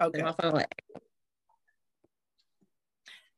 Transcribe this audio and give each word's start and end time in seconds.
Okay. 0.00 0.22
My 0.22 0.32
phone. 0.32 0.64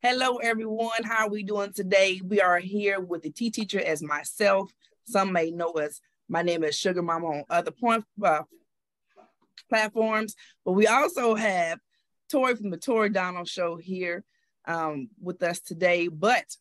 Hello, 0.02 0.36
everyone. 0.36 1.02
How 1.04 1.26
are 1.26 1.30
we 1.30 1.42
doing 1.42 1.72
today? 1.72 2.20
We 2.24 2.40
are 2.40 2.58
here 2.58 2.98
with 2.98 3.22
the 3.22 3.30
tea 3.30 3.50
teacher 3.50 3.80
as 3.80 4.02
myself. 4.02 4.72
Some 5.06 5.32
may 5.32 5.50
know 5.50 5.72
us. 5.72 6.00
My 6.28 6.42
name 6.42 6.64
is 6.64 6.74
Sugar 6.74 7.02
Mama 7.02 7.26
on 7.26 7.44
other 7.50 7.70
point 7.70 8.04
uh, 8.24 8.42
platforms, 9.68 10.34
but 10.64 10.72
we 10.72 10.86
also 10.86 11.34
have 11.34 11.78
Tori 12.30 12.56
from 12.56 12.70
the 12.70 12.78
Tori 12.78 13.10
Donald 13.10 13.48
Show 13.48 13.76
here 13.76 14.24
um, 14.66 15.10
with 15.20 15.42
us 15.42 15.60
today. 15.60 16.08
But 16.08 16.56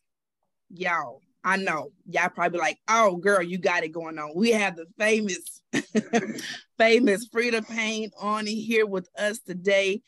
y'all, 0.68 1.22
I 1.46 1.56
know 1.56 1.92
y'all 2.10 2.28
probably 2.28 2.58
like, 2.58 2.80
oh 2.88 3.16
girl, 3.18 3.40
you 3.40 3.56
got 3.56 3.84
it 3.84 3.92
going 3.92 4.18
on. 4.18 4.32
We 4.34 4.50
have 4.50 4.74
the 4.74 4.86
famous, 4.98 5.62
famous 6.76 7.28
Freda 7.28 7.68
Payne 7.68 8.10
on 8.20 8.48
here 8.48 8.84
with 8.84 9.08
us 9.16 9.38
today. 9.38 10.02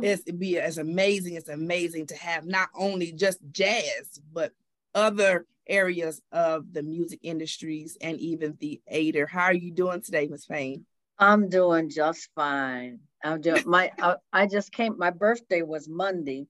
It's 0.00 0.22
it 0.26 0.38
be 0.38 0.60
as 0.60 0.78
amazing. 0.78 1.34
It's 1.34 1.48
amazing 1.48 2.06
to 2.06 2.16
have 2.16 2.46
not 2.46 2.68
only 2.72 3.10
just 3.10 3.40
jazz, 3.50 4.20
but 4.32 4.52
other 4.94 5.46
areas 5.68 6.22
of 6.30 6.72
the 6.72 6.84
music 6.84 7.18
industries 7.24 7.98
and 8.00 8.20
even 8.20 8.52
theater. 8.54 9.26
How 9.26 9.46
are 9.46 9.54
you 9.54 9.72
doing 9.72 10.02
today, 10.02 10.28
Miss 10.28 10.46
Payne? 10.46 10.86
I'm 11.18 11.48
doing 11.48 11.90
just 11.90 12.28
fine. 12.36 13.00
I'm 13.24 13.40
doing 13.40 13.64
my. 13.66 13.90
I, 14.00 14.14
I 14.32 14.46
just 14.46 14.70
came. 14.70 14.96
My 14.98 15.10
birthday 15.10 15.62
was 15.62 15.88
Monday, 15.88 16.46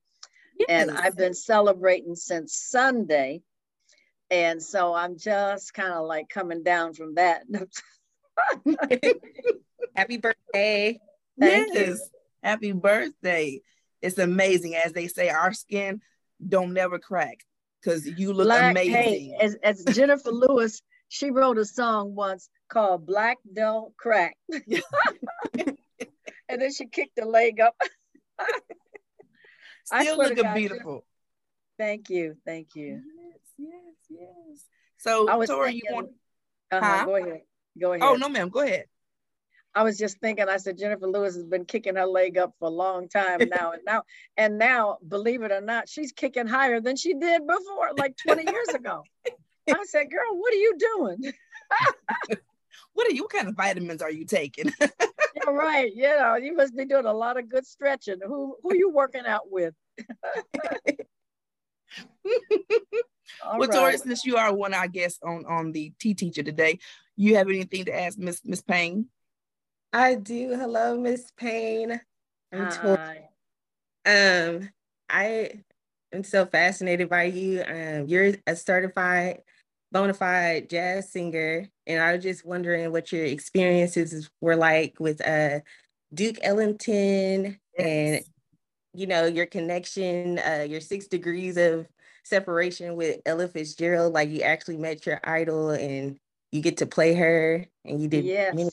yes. 0.58 0.66
and 0.68 0.90
I've 0.90 1.16
been 1.16 1.34
celebrating 1.34 2.16
since 2.16 2.54
Sunday, 2.54 3.40
and 4.30 4.62
so 4.62 4.94
I'm 4.94 5.18
just 5.18 5.74
kind 5.74 5.92
of 5.92 6.06
like 6.06 6.28
coming 6.28 6.62
down 6.62 6.94
from 6.94 7.14
that. 7.14 7.42
Happy 9.94 10.18
birthday! 10.18 10.98
Thank 11.38 11.74
yes. 11.74 11.88
you. 11.88 11.98
Happy 12.42 12.72
birthday! 12.72 13.60
It's 14.02 14.18
amazing, 14.18 14.74
as 14.74 14.92
they 14.92 15.08
say, 15.08 15.30
our 15.30 15.52
skin 15.52 16.00
don't 16.46 16.72
never 16.72 16.98
crack 16.98 17.38
because 17.80 18.06
you 18.06 18.32
look 18.32 18.46
Black, 18.46 18.72
amazing. 18.72 18.92
Hey, 18.92 19.36
as, 19.40 19.56
as 19.62 19.84
Jennifer 19.84 20.30
Lewis, 20.32 20.82
she 21.08 21.30
wrote 21.30 21.58
a 21.58 21.64
song 21.64 22.14
once 22.14 22.48
called 22.68 23.06
Black 23.06 23.38
Don't 23.52 23.96
Crack. 23.96 24.36
and 24.52 25.76
then 26.48 26.72
she 26.72 26.86
kicked 26.86 27.16
the 27.16 27.24
leg 27.24 27.60
up. 27.60 27.74
Still 29.84 30.18
looking 30.18 30.52
beautiful. 30.54 31.04
Thank 31.78 32.10
you. 32.10 32.36
Thank 32.44 32.74
you. 32.74 33.02
Yes, 33.58 33.94
yes. 34.10 34.64
So, 34.98 35.28
I 35.28 35.36
was 35.36 35.48
Tori, 35.48 35.72
thinking, 35.72 35.88
you 35.88 35.94
want? 35.94 36.08
Uh-huh, 36.72 36.84
huh? 36.84 37.04
Go 37.04 37.16
ahead. 37.16 37.40
Go 37.80 37.92
ahead. 37.92 38.02
Oh 38.02 38.16
no, 38.16 38.28
ma'am. 38.28 38.48
Go 38.48 38.60
ahead. 38.60 38.86
I 39.74 39.82
was 39.82 39.98
just 39.98 40.18
thinking, 40.20 40.48
I 40.48 40.56
said 40.56 40.78
Jennifer 40.78 41.06
Lewis 41.06 41.34
has 41.34 41.44
been 41.44 41.66
kicking 41.66 41.96
her 41.96 42.06
leg 42.06 42.38
up 42.38 42.54
for 42.58 42.68
a 42.68 42.72
long 42.72 43.08
time 43.08 43.40
now. 43.50 43.72
And 43.72 43.82
now, 43.84 44.02
and 44.36 44.58
now, 44.58 44.96
believe 45.06 45.42
it 45.42 45.52
or 45.52 45.60
not, 45.60 45.88
she's 45.88 46.12
kicking 46.12 46.46
higher 46.46 46.80
than 46.80 46.96
she 46.96 47.12
did 47.12 47.46
before, 47.46 47.90
like 47.98 48.16
20 48.16 48.42
years 48.50 48.68
ago. 48.68 49.02
I 49.26 49.84
said, 49.84 50.10
girl, 50.10 50.38
what 50.38 50.52
are 50.52 50.56
you 50.56 50.76
doing? 50.78 51.32
what 52.94 53.06
are 53.06 53.12
you 53.12 53.24
what 53.24 53.32
kind 53.32 53.48
of 53.48 53.54
vitamins 53.54 54.00
are 54.00 54.10
you 54.10 54.24
taking? 54.24 54.72
yeah, 54.80 55.50
right. 55.50 55.92
You 55.94 56.04
know, 56.04 56.36
you 56.36 56.56
must 56.56 56.74
be 56.74 56.86
doing 56.86 57.04
a 57.04 57.12
lot 57.12 57.38
of 57.38 57.50
good 57.50 57.66
stretching. 57.66 58.18
Who 58.24 58.56
who 58.62 58.70
are 58.70 58.76
you 58.76 58.90
working 58.90 59.26
out 59.26 59.50
with? 59.50 59.74
Well, 63.44 63.58
right. 63.60 63.70
Tori, 63.70 63.98
since 63.98 64.24
you 64.24 64.36
are 64.36 64.54
one, 64.54 64.74
I 64.74 64.86
guess, 64.86 65.18
on 65.22 65.44
on 65.46 65.72
the 65.72 65.92
T 65.98 66.14
teacher 66.14 66.42
today, 66.42 66.78
you 67.16 67.36
have 67.36 67.48
anything 67.48 67.84
to 67.86 67.98
ask 67.98 68.18
Miss 68.18 68.40
Miss 68.44 68.62
Payne? 68.62 69.06
I 69.92 70.14
do. 70.14 70.50
Hello, 70.50 70.98
Miss 70.98 71.32
Payne. 71.36 72.00
I'm 72.52 72.70
Hi. 72.70 73.28
Um, 74.04 74.68
I 75.08 75.62
am 76.12 76.22
so 76.22 76.46
fascinated 76.46 77.08
by 77.08 77.24
you. 77.24 77.62
Um, 77.62 78.06
you're 78.06 78.34
a 78.46 78.54
certified 78.54 79.40
bona 79.92 80.14
fide 80.14 80.68
jazz 80.68 81.10
singer, 81.10 81.68
and 81.86 82.02
I 82.02 82.14
was 82.14 82.22
just 82.22 82.44
wondering 82.44 82.92
what 82.92 83.12
your 83.12 83.24
experiences 83.24 84.28
were 84.40 84.56
like 84.56 85.00
with 85.00 85.26
uh 85.26 85.60
Duke 86.14 86.38
Ellington 86.42 87.58
yes. 87.76 87.86
and 87.86 88.24
you 88.94 89.06
know 89.06 89.26
your 89.26 89.46
connection, 89.46 90.38
uh, 90.38 90.66
your 90.68 90.80
six 90.80 91.06
degrees 91.06 91.56
of 91.56 91.86
separation 92.26 92.96
with 92.96 93.20
Ella 93.24 93.48
Fitzgerald. 93.48 94.12
Like 94.12 94.30
you 94.30 94.42
actually 94.42 94.76
met 94.76 95.06
your 95.06 95.20
idol 95.22 95.70
and 95.70 96.18
you 96.52 96.60
get 96.60 96.78
to 96.78 96.86
play 96.86 97.14
her, 97.14 97.66
and 97.84 98.00
you 98.00 98.08
did 98.08 98.24
yes. 98.24 98.54
Many- 98.54 98.70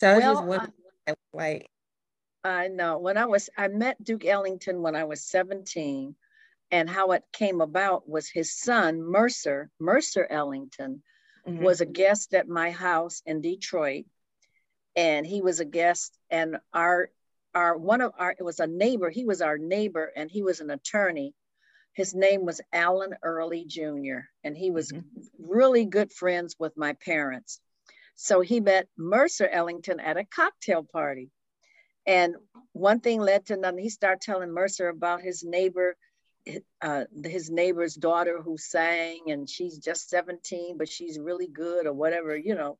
so 0.00 0.08
I 0.08 0.14
was 0.14 0.24
just 0.24 0.44
wondering, 0.44 0.72
I, 1.06 1.14
like, 1.32 1.70
I 2.42 2.68
know 2.68 2.98
when 2.98 3.16
I 3.16 3.26
was, 3.26 3.48
I 3.56 3.68
met 3.68 4.02
Duke 4.02 4.24
Ellington 4.24 4.82
when 4.82 4.96
I 4.96 5.04
was 5.04 5.24
17, 5.24 6.14
and 6.70 6.90
how 6.90 7.12
it 7.12 7.22
came 7.32 7.60
about 7.60 8.08
was 8.08 8.28
his 8.28 8.54
son, 8.54 9.00
Mercer, 9.00 9.70
Mercer 9.78 10.26
Ellington, 10.28 11.02
mm-hmm. 11.46 11.62
was 11.62 11.80
a 11.80 11.86
guest 11.86 12.34
at 12.34 12.48
my 12.48 12.70
house 12.70 13.22
in 13.24 13.40
Detroit. 13.40 14.04
And 14.96 15.26
he 15.26 15.40
was 15.40 15.60
a 15.60 15.64
guest, 15.64 16.16
and 16.30 16.58
our 16.72 17.10
our 17.54 17.76
one 17.76 18.00
of 18.00 18.12
our 18.18 18.34
it 18.38 18.42
was 18.42 18.60
a 18.60 18.66
neighbor, 18.66 19.10
he 19.10 19.24
was 19.24 19.40
our 19.40 19.58
neighbor, 19.58 20.12
and 20.14 20.30
he 20.30 20.42
was 20.42 20.60
an 20.60 20.70
attorney. 20.70 21.34
His 21.94 22.14
name 22.14 22.44
was 22.44 22.60
Alan 22.72 23.14
Early 23.22 23.64
Jr., 23.64 24.26
and 24.42 24.56
he 24.56 24.70
was 24.70 24.90
mm-hmm. 24.90 25.08
really 25.38 25.84
good 25.84 26.12
friends 26.12 26.56
with 26.58 26.76
my 26.76 26.94
parents. 26.94 27.60
So 28.16 28.40
he 28.40 28.60
met 28.60 28.88
Mercer 28.96 29.48
Ellington 29.48 30.00
at 30.00 30.16
a 30.16 30.24
cocktail 30.24 30.82
party. 30.84 31.30
And 32.06 32.36
one 32.72 33.00
thing 33.00 33.20
led 33.20 33.46
to 33.46 33.54
another. 33.54 33.78
He 33.78 33.88
started 33.88 34.20
telling 34.20 34.50
Mercer 34.50 34.88
about 34.88 35.22
his 35.22 35.42
neighbor, 35.42 35.96
uh, 36.82 37.04
his 37.24 37.50
neighbor's 37.50 37.94
daughter 37.94 38.42
who 38.42 38.58
sang, 38.58 39.22
and 39.28 39.48
she's 39.48 39.78
just 39.78 40.10
17, 40.10 40.76
but 40.76 40.88
she's 40.88 41.18
really 41.18 41.48
good 41.48 41.86
or 41.86 41.92
whatever, 41.92 42.36
you 42.36 42.54
know. 42.54 42.78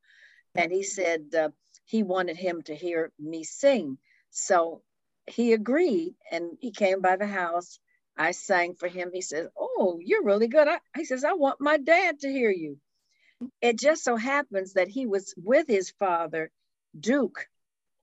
And 0.55 0.71
he 0.71 0.83
said 0.83 1.35
uh, 1.37 1.49
he 1.85 2.03
wanted 2.03 2.37
him 2.37 2.63
to 2.63 2.75
hear 2.75 3.13
me 3.19 3.45
sing. 3.45 3.99
So 4.31 4.83
he 5.27 5.53
agreed 5.53 6.15
and 6.31 6.57
he 6.61 6.71
came 6.71 7.01
by 7.01 7.17
the 7.17 7.27
house. 7.27 7.79
I 8.17 8.31
sang 8.31 8.75
for 8.75 8.89
him. 8.89 9.11
He 9.13 9.21
says, 9.21 9.49
Oh, 9.57 9.99
you're 10.03 10.25
really 10.25 10.49
good. 10.49 10.69
I, 10.69 10.79
he 10.97 11.05
says, 11.05 11.25
I 11.25 11.33
want 11.33 11.61
my 11.61 11.79
dad 11.79 12.21
to 12.21 12.29
hear 12.29 12.51
you. 12.51 12.79
It 13.61 13.79
just 13.79 14.05
so 14.05 14.17
happens 14.17 14.75
that 14.75 14.89
he 14.89 15.07
was 15.07 15.35
with 15.37 15.67
his 15.67 15.91
father, 15.91 16.51
Duke 16.99 17.47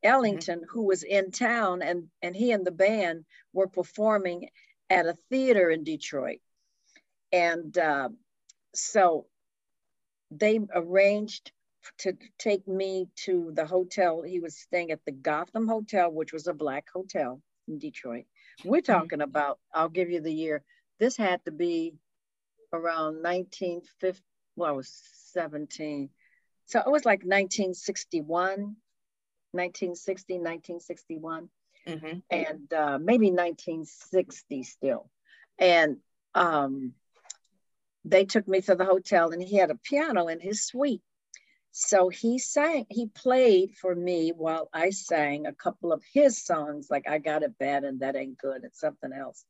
Ellington, 0.04 0.60
mm-hmm. 0.60 0.70
who 0.70 0.84
was 0.84 1.04
in 1.04 1.32
town, 1.32 1.82
and, 1.82 2.10
and 2.22 2.36
he 2.36 2.52
and 2.52 2.66
the 2.66 2.72
band 2.72 3.26
were 3.54 3.68
performing 3.68 4.50
at 4.90 5.06
a 5.06 5.18
theater 5.30 5.70
in 5.70 5.84
Detroit. 5.84 6.40
And 7.32 7.78
uh, 7.78 8.10
so 8.76 9.28
they 10.30 10.60
arranged 10.74 11.52
to 12.00 12.18
take 12.38 12.68
me 12.68 13.08
to 13.16 13.52
the 13.54 13.66
hotel. 13.66 14.22
He 14.22 14.40
was 14.40 14.58
staying 14.58 14.92
at 14.92 15.04
the 15.06 15.12
Gotham 15.12 15.68
Hotel, 15.68 16.12
which 16.12 16.34
was 16.34 16.48
a 16.48 16.54
black 16.54 16.88
hotel 16.94 17.42
in 17.68 17.80
Detroit. 17.80 18.26
We're 18.64 18.82
mm-hmm. 18.82 18.92
talking 18.92 19.22
about, 19.22 19.60
I'll 19.74 19.90
give 19.90 20.10
you 20.10 20.22
the 20.22 20.34
year. 20.34 20.64
This 21.00 21.18
had 21.18 21.44
to 21.46 21.52
be 21.52 21.94
around 22.74 23.24
1950. 23.24 24.24
Well, 24.56 24.70
I 24.70 24.74
was 24.74 24.92
17. 25.34 26.10
So 26.66 26.80
it 26.80 26.90
was 26.90 27.06
like 27.06 27.20
1961, 27.20 28.76
1960, 29.52 30.34
1961, 30.34 31.50
mm-hmm. 31.88 32.20
and 32.30 32.74
uh, 32.74 33.00
maybe 33.00 33.32
1960 33.32 34.64
still. 34.64 35.10
And 35.58 35.98
um, 36.34 36.94
they 38.06 38.26
took 38.26 38.48
me 38.48 38.62
to 38.62 38.76
the 38.76 38.86
hotel 38.86 39.32
and 39.32 39.42
he 39.42 39.58
had 39.58 39.72
a 39.72 39.76
piano 39.76 40.28
in 40.28 40.40
his 40.40 40.66
suite. 40.66 41.02
So 41.72 42.10
he 42.10 42.38
sang, 42.38 42.86
he 42.90 43.08
played 43.08 43.76
for 43.76 43.96
me 43.96 44.34
while 44.36 44.70
I 44.74 44.90
sang 44.90 45.46
a 45.46 45.54
couple 45.54 45.94
of 45.94 46.04
his 46.14 46.44
songs, 46.44 46.88
like 46.90 47.08
I 47.08 47.18
Got 47.18 47.44
It 47.44 47.58
Bad 47.58 47.86
and 47.86 48.02
That 48.02 48.16
Ain't 48.16 48.38
Good 48.38 48.64
and 48.64 48.74
something 48.74 49.14
else. 49.14 49.46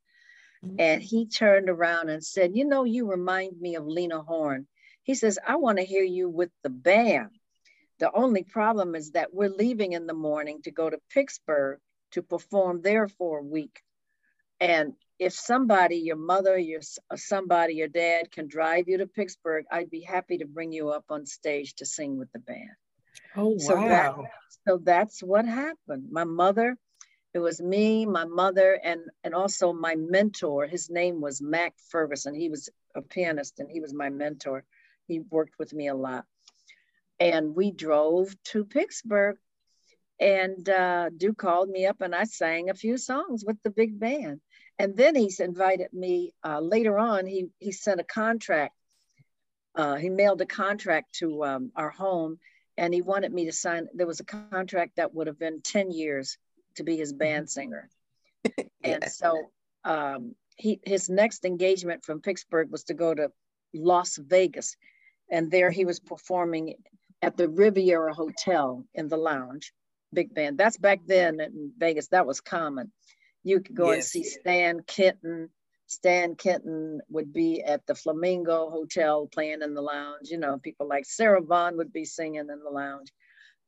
Mm-hmm. 0.64 0.76
And 0.80 1.02
he 1.02 1.26
turned 1.26 1.70
around 1.70 2.10
and 2.10 2.24
said, 2.24 2.56
You 2.56 2.66
know, 2.66 2.84
you 2.84 3.10
remind 3.10 3.60
me 3.60 3.76
of 3.76 3.88
Lena 3.88 4.22
Horne. 4.22 4.68
He 5.04 5.16
says, 5.16 5.40
I 5.46 5.56
want 5.56 5.80
to 5.80 5.84
hear 5.84 6.04
you 6.04 6.30
with 6.30 6.52
the 6.62 6.70
band. 6.70 7.30
The 7.98 8.12
only 8.14 8.44
problem 8.44 8.94
is 8.96 9.12
that 9.12 9.34
we're 9.34 9.50
leaving 9.50 9.94
in 9.94 10.06
the 10.06 10.14
morning 10.14 10.62
to 10.64 10.72
go 10.72 10.90
to 10.90 11.00
Pittsburgh 11.12 11.80
to 12.12 12.22
perform 12.22 12.82
there 12.82 13.08
for 13.08 13.40
a 13.40 13.44
week. 13.44 13.82
And 14.60 14.94
if 15.22 15.34
somebody, 15.34 15.98
your 15.98 16.18
mother, 16.18 16.58
your 16.58 16.82
uh, 17.12 17.18
somebody, 17.18 17.76
your 17.76 17.90
dad 17.90 18.32
can 18.32 18.48
drive 18.50 18.90
you 18.90 19.00
to 19.00 19.08
Pittsburgh, 19.08 19.66
I'd 19.72 19.92
be 19.92 20.02
happy 20.02 20.40
to 20.40 20.48
bring 20.48 20.74
you 20.74 20.90
up 20.92 21.06
on 21.10 21.28
stage 21.28 21.76
to 21.76 21.86
sing 21.88 22.20
with 22.20 22.32
the 22.34 22.40
band. 22.40 22.78
Oh, 23.38 23.58
so 23.60 23.76
wow. 23.76 23.88
That, 23.88 24.32
so 24.68 24.80
that's 24.84 25.24
what 25.24 25.46
happened. 25.46 26.10
My 26.12 26.26
mother, 26.26 26.78
it 27.34 27.40
was 27.40 27.62
me, 27.62 28.06
my 28.08 28.26
mother, 28.26 28.80
and, 28.84 29.02
and 29.24 29.36
also 29.36 29.74
my 29.74 29.96
mentor. 29.96 30.68
His 30.68 30.90
name 30.90 31.22
was 31.22 31.42
Mac 31.42 31.76
Ferguson. 31.90 32.36
He 32.36 32.50
was 32.50 32.70
a 32.96 33.02
pianist 33.04 33.60
and 33.60 33.72
he 33.72 33.82
was 33.82 33.94
my 33.94 34.10
mentor. 34.10 34.66
He 35.08 35.22
worked 35.22 35.60
with 35.60 35.74
me 35.74 35.90
a 35.90 35.96
lot. 35.96 36.26
And 37.20 37.56
we 37.56 37.72
drove 37.72 38.36
to 38.46 38.66
Pittsburgh 38.66 39.38
And 40.20 40.70
uh, 40.70 41.10
Duke 41.16 41.38
called 41.38 41.70
me 41.70 41.88
up 41.88 42.02
and 42.02 42.16
I 42.16 42.26
sang 42.26 42.70
a 42.70 42.76
few 42.76 42.98
songs 42.98 43.46
with 43.46 43.62
the 43.64 43.72
big 43.72 44.00
band. 44.00 44.42
And 44.82 44.98
then 44.98 45.14
he's 45.14 45.40
invited 45.40 45.94
me 45.94 46.34
uh, 46.44 46.60
later 46.60 46.98
on, 46.98 47.28
he, 47.28 47.50
he 47.60 47.72
sent 47.72 48.00
a 48.00 48.04
contract. 48.04 48.74
Uh, 49.76 49.94
he 49.94 50.10
mailed 50.10 50.42
a 50.42 50.48
contract 50.48 51.14
to 51.20 51.46
um, 51.46 51.72
our 51.76 51.92
home 51.92 52.40
and 52.78 52.92
he 52.92 53.04
wanted 53.04 53.32
me 53.32 53.46
to 53.46 53.52
sign. 53.52 53.90
There 53.94 54.08
was 54.08 54.22
a 54.22 54.24
contract 54.24 54.96
that 54.96 55.14
would 55.14 55.28
have 55.28 55.38
been 55.38 55.62
10 55.62 55.92
years 55.92 56.40
to 56.78 56.84
be 56.84 56.98
his 56.98 57.14
band 57.14 57.48
singer. 57.48 57.90
yeah. 58.58 58.64
And 58.84 59.04
so 59.12 59.52
um, 59.84 60.34
he, 60.56 60.80
his 60.84 61.12
next 61.12 61.46
engagement 61.46 62.04
from 62.04 62.20
Pittsburgh 62.20 62.72
was 62.72 62.86
to 62.86 62.96
go 62.96 63.14
to 63.14 63.32
Las 63.76 64.18
Vegas. 64.18 64.78
And 65.30 65.52
there 65.52 65.70
he 65.70 65.86
was 65.86 66.00
performing 66.00 66.74
at 67.22 67.38
the 67.38 67.48
Riviera 67.48 68.16
Hotel 68.16 68.84
in 68.96 69.10
the 69.10 69.18
lounge, 69.18 69.74
big 70.12 70.34
band. 70.34 70.58
That's 70.58 70.78
back 70.80 71.02
then 71.06 71.40
in 71.40 71.72
Vegas, 71.78 72.08
that 72.08 72.26
was 72.26 72.42
common. 72.42 72.92
You 73.44 73.60
could 73.62 73.76
go 73.76 73.92
yes. 73.92 73.96
and 73.96 74.04
see 74.04 74.24
Stan 74.24 74.82
Kenton. 74.82 75.50
Stan 75.88 76.36
Kenton 76.36 77.02
would 77.10 77.34
be 77.34 77.62
at 77.64 77.86
the 77.86 77.96
Flamingo 77.96 78.70
Hotel 78.70 79.28
playing 79.28 79.62
in 79.62 79.74
the 79.74 79.82
lounge. 79.82 80.30
You 80.30 80.38
know, 80.38 80.58
people 80.58 80.88
like 80.88 81.06
Sarah 81.06 81.42
Vaughan 81.42 81.78
would 81.78 81.92
be 81.92 82.06
singing 82.06 82.42
in 82.42 82.48
the 82.64 82.70
lounge. 82.70 83.12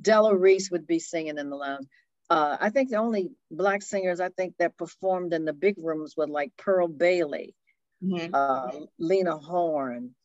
Della 0.02 0.36
Reese 0.36 0.72
would 0.72 0.88
be 0.88 1.00
singing 1.00 1.38
in 1.38 1.50
the 1.50 1.56
lounge. 1.56 1.88
Uh, 2.30 2.58
I 2.60 2.70
think 2.70 2.90
the 2.90 2.98
only 2.98 3.32
black 3.52 3.82
singers 3.82 4.20
I 4.20 4.30
think 4.30 4.56
that 4.58 4.78
performed 4.78 5.34
in 5.34 5.46
the 5.46 5.54
big 5.54 5.76
rooms 5.78 6.16
were 6.16 6.28
like 6.28 6.52
Pearl 6.58 6.88
Bailey, 6.88 7.54
mm-hmm. 8.04 8.34
uh, 8.34 8.86
Lena 8.98 9.38
Horne, 9.38 10.16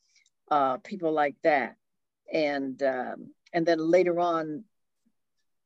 uh, 0.51 0.79
people 0.79 1.13
like 1.13 1.37
that. 1.43 1.77
And 2.33 2.81
um, 2.83 3.31
and 3.53 3.67
then 3.67 3.79
later 3.79 4.21
on, 4.21 4.65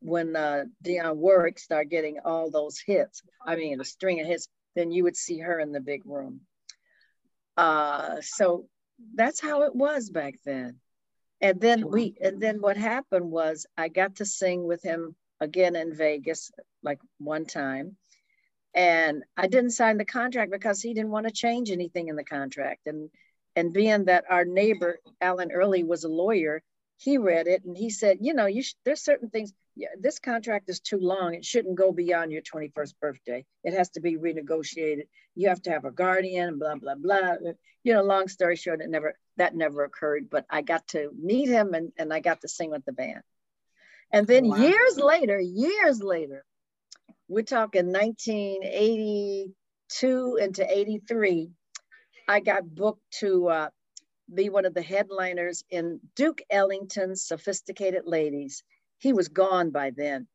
when 0.02 0.37
uh, 0.37 0.64
Dionne 0.84 1.16
Warwick 1.16 1.58
started 1.58 1.90
getting 1.90 2.19
all 2.25 2.50
those 2.50 2.78
hits, 2.78 3.22
I 3.44 3.56
mean, 3.56 3.81
a 3.81 3.84
string 3.84 4.20
of 4.20 4.26
hits, 4.26 4.49
then 4.75 4.90
you 4.90 5.04
would 5.04 5.16
see 5.16 5.38
her 5.38 5.60
in 5.60 5.72
the 5.72 5.81
big 5.81 6.02
room. 6.04 6.40
Uh, 7.56 8.16
so 8.20 8.66
that's 9.14 9.40
how 9.40 9.62
it 9.62 9.75
was 9.75 10.10
back 10.10 10.34
then. 10.44 10.76
And 11.40 11.60
then 11.60 11.88
we, 11.88 12.14
and 12.20 12.40
then 12.40 12.60
what 12.60 12.76
happened 12.76 13.31
was 13.31 13.66
I 13.76 13.88
got 13.88 14.16
to 14.16 14.25
sing 14.25 14.64
with 14.64 14.82
him 14.82 15.16
again 15.40 15.75
in 15.76 15.94
Vegas, 15.94 16.52
like 16.82 17.00
one 17.19 17.46
time. 17.46 17.96
And 18.75 19.25
I 19.37 19.48
didn't 19.48 19.70
sign 19.70 19.98
the 19.98 20.05
contract 20.05 20.50
because 20.50 20.81
he 20.81 20.94
didn't 20.94 21.10
want 21.10 21.26
to 21.26 21.32
change 21.32 21.70
anything 21.70 22.08
in 22.08 22.16
the 22.16 22.25
contract. 22.25 22.87
And 22.87 23.10
and 23.55 23.72
being 23.72 24.06
that 24.06 24.25
our 24.31 24.46
neighbor 24.46 24.98
Alan 25.20 25.52
Early 25.52 25.82
was 25.84 26.05
a 26.05 26.08
lawyer, 26.08 26.62
he 26.96 27.19
read 27.19 27.48
it 27.48 27.64
and 27.64 27.76
he 27.76 27.90
said, 27.90 28.19
you 28.20 28.32
know, 28.32 28.46
you 28.46 28.62
sh- 28.62 28.76
there's 28.84 29.02
certain 29.02 29.28
things. 29.28 29.52
Yeah, 29.74 29.88
this 29.98 30.19
contract 30.19 30.69
is 30.69 30.80
too 30.80 30.98
long. 30.98 31.34
It 31.34 31.44
shouldn't 31.44 31.76
go 31.76 31.92
beyond 31.92 32.30
your 32.30 32.42
21st 32.42 32.94
birthday. 33.00 33.46
It 33.64 33.72
has 33.72 33.88
to 33.90 34.00
be 34.00 34.19
renegotiated. 34.19 35.04
You 35.34 35.48
have 35.48 35.62
to 35.62 35.70
have 35.70 35.86
a 35.86 35.90
guardian, 35.90 36.58
blah 36.58 36.76
blah 36.76 36.96
blah. 36.96 37.36
You 37.82 37.94
know, 37.94 38.02
long 38.02 38.28
story 38.28 38.56
short, 38.56 38.82
it 38.82 38.90
never 38.90 39.16
that 39.38 39.56
never 39.56 39.84
occurred. 39.84 40.28
But 40.30 40.44
I 40.50 40.60
got 40.60 40.86
to 40.88 41.10
meet 41.19 41.48
him 41.48 41.72
and 41.72 41.90
and 41.96 42.12
I 42.12 42.20
got 42.20 42.42
to 42.42 42.48
sing 42.48 42.70
with 42.70 42.84
the 42.84 42.92
band. 42.92 43.22
And 44.12 44.26
then 44.26 44.48
wow. 44.48 44.56
years 44.56 44.98
later, 44.98 45.40
years 45.40 46.02
later, 46.02 46.44
we're 47.28 47.42
talking 47.42 47.92
1982 47.92 50.38
into 50.38 50.78
83. 50.78 51.50
I 52.28 52.40
got 52.40 52.74
booked 52.74 53.10
to 53.20 53.48
uh, 53.48 53.70
be 54.32 54.48
one 54.50 54.66
of 54.66 54.74
the 54.74 54.82
headliners 54.82 55.64
in 55.70 56.00
Duke 56.14 56.42
Ellington's 56.50 57.24
Sophisticated 57.24 58.02
Ladies. 58.04 58.62
He 59.02 59.12
was 59.12 59.28
gone 59.28 59.70
by 59.70 59.90
then. 59.90 60.28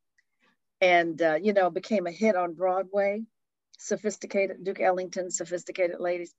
And, 0.82 1.20
uh, 1.22 1.38
you 1.42 1.54
know, 1.54 1.70
became 1.70 2.06
a 2.06 2.12
hit 2.12 2.36
on 2.36 2.52
Broadway, 2.52 3.22
Sophisticated, 3.78 4.62
Duke 4.62 4.80
Ellington, 4.80 5.30
Sophisticated 5.30 5.98
Ladies. 6.00 6.34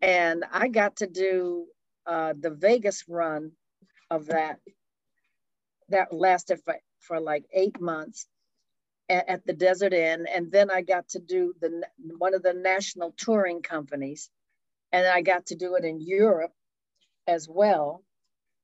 And 0.00 0.44
I 0.50 0.68
got 0.68 0.96
to 0.96 1.06
do 1.06 1.66
uh, 2.06 2.32
the 2.40 2.52
Vegas 2.52 3.04
run 3.06 3.52
of 4.10 4.26
that. 4.26 4.60
That 5.90 6.10
lasted 6.10 6.60
for, 6.64 6.76
for 7.00 7.20
like 7.20 7.44
eight 7.52 7.78
months 7.78 8.26
at, 9.10 9.28
at 9.28 9.46
the 9.46 9.52
Desert 9.52 9.92
Inn. 9.92 10.26
And 10.26 10.50
then 10.50 10.70
I 10.70 10.80
got 10.80 11.10
to 11.10 11.18
do 11.18 11.52
the 11.60 11.82
one 12.16 12.32
of 12.32 12.42
the 12.42 12.54
national 12.54 13.14
touring 13.18 13.60
companies. 13.60 14.30
And 14.90 15.06
I 15.06 15.20
got 15.20 15.46
to 15.46 15.54
do 15.54 15.74
it 15.74 15.84
in 15.84 16.00
Europe 16.00 16.52
as 17.26 17.46
well. 17.46 18.02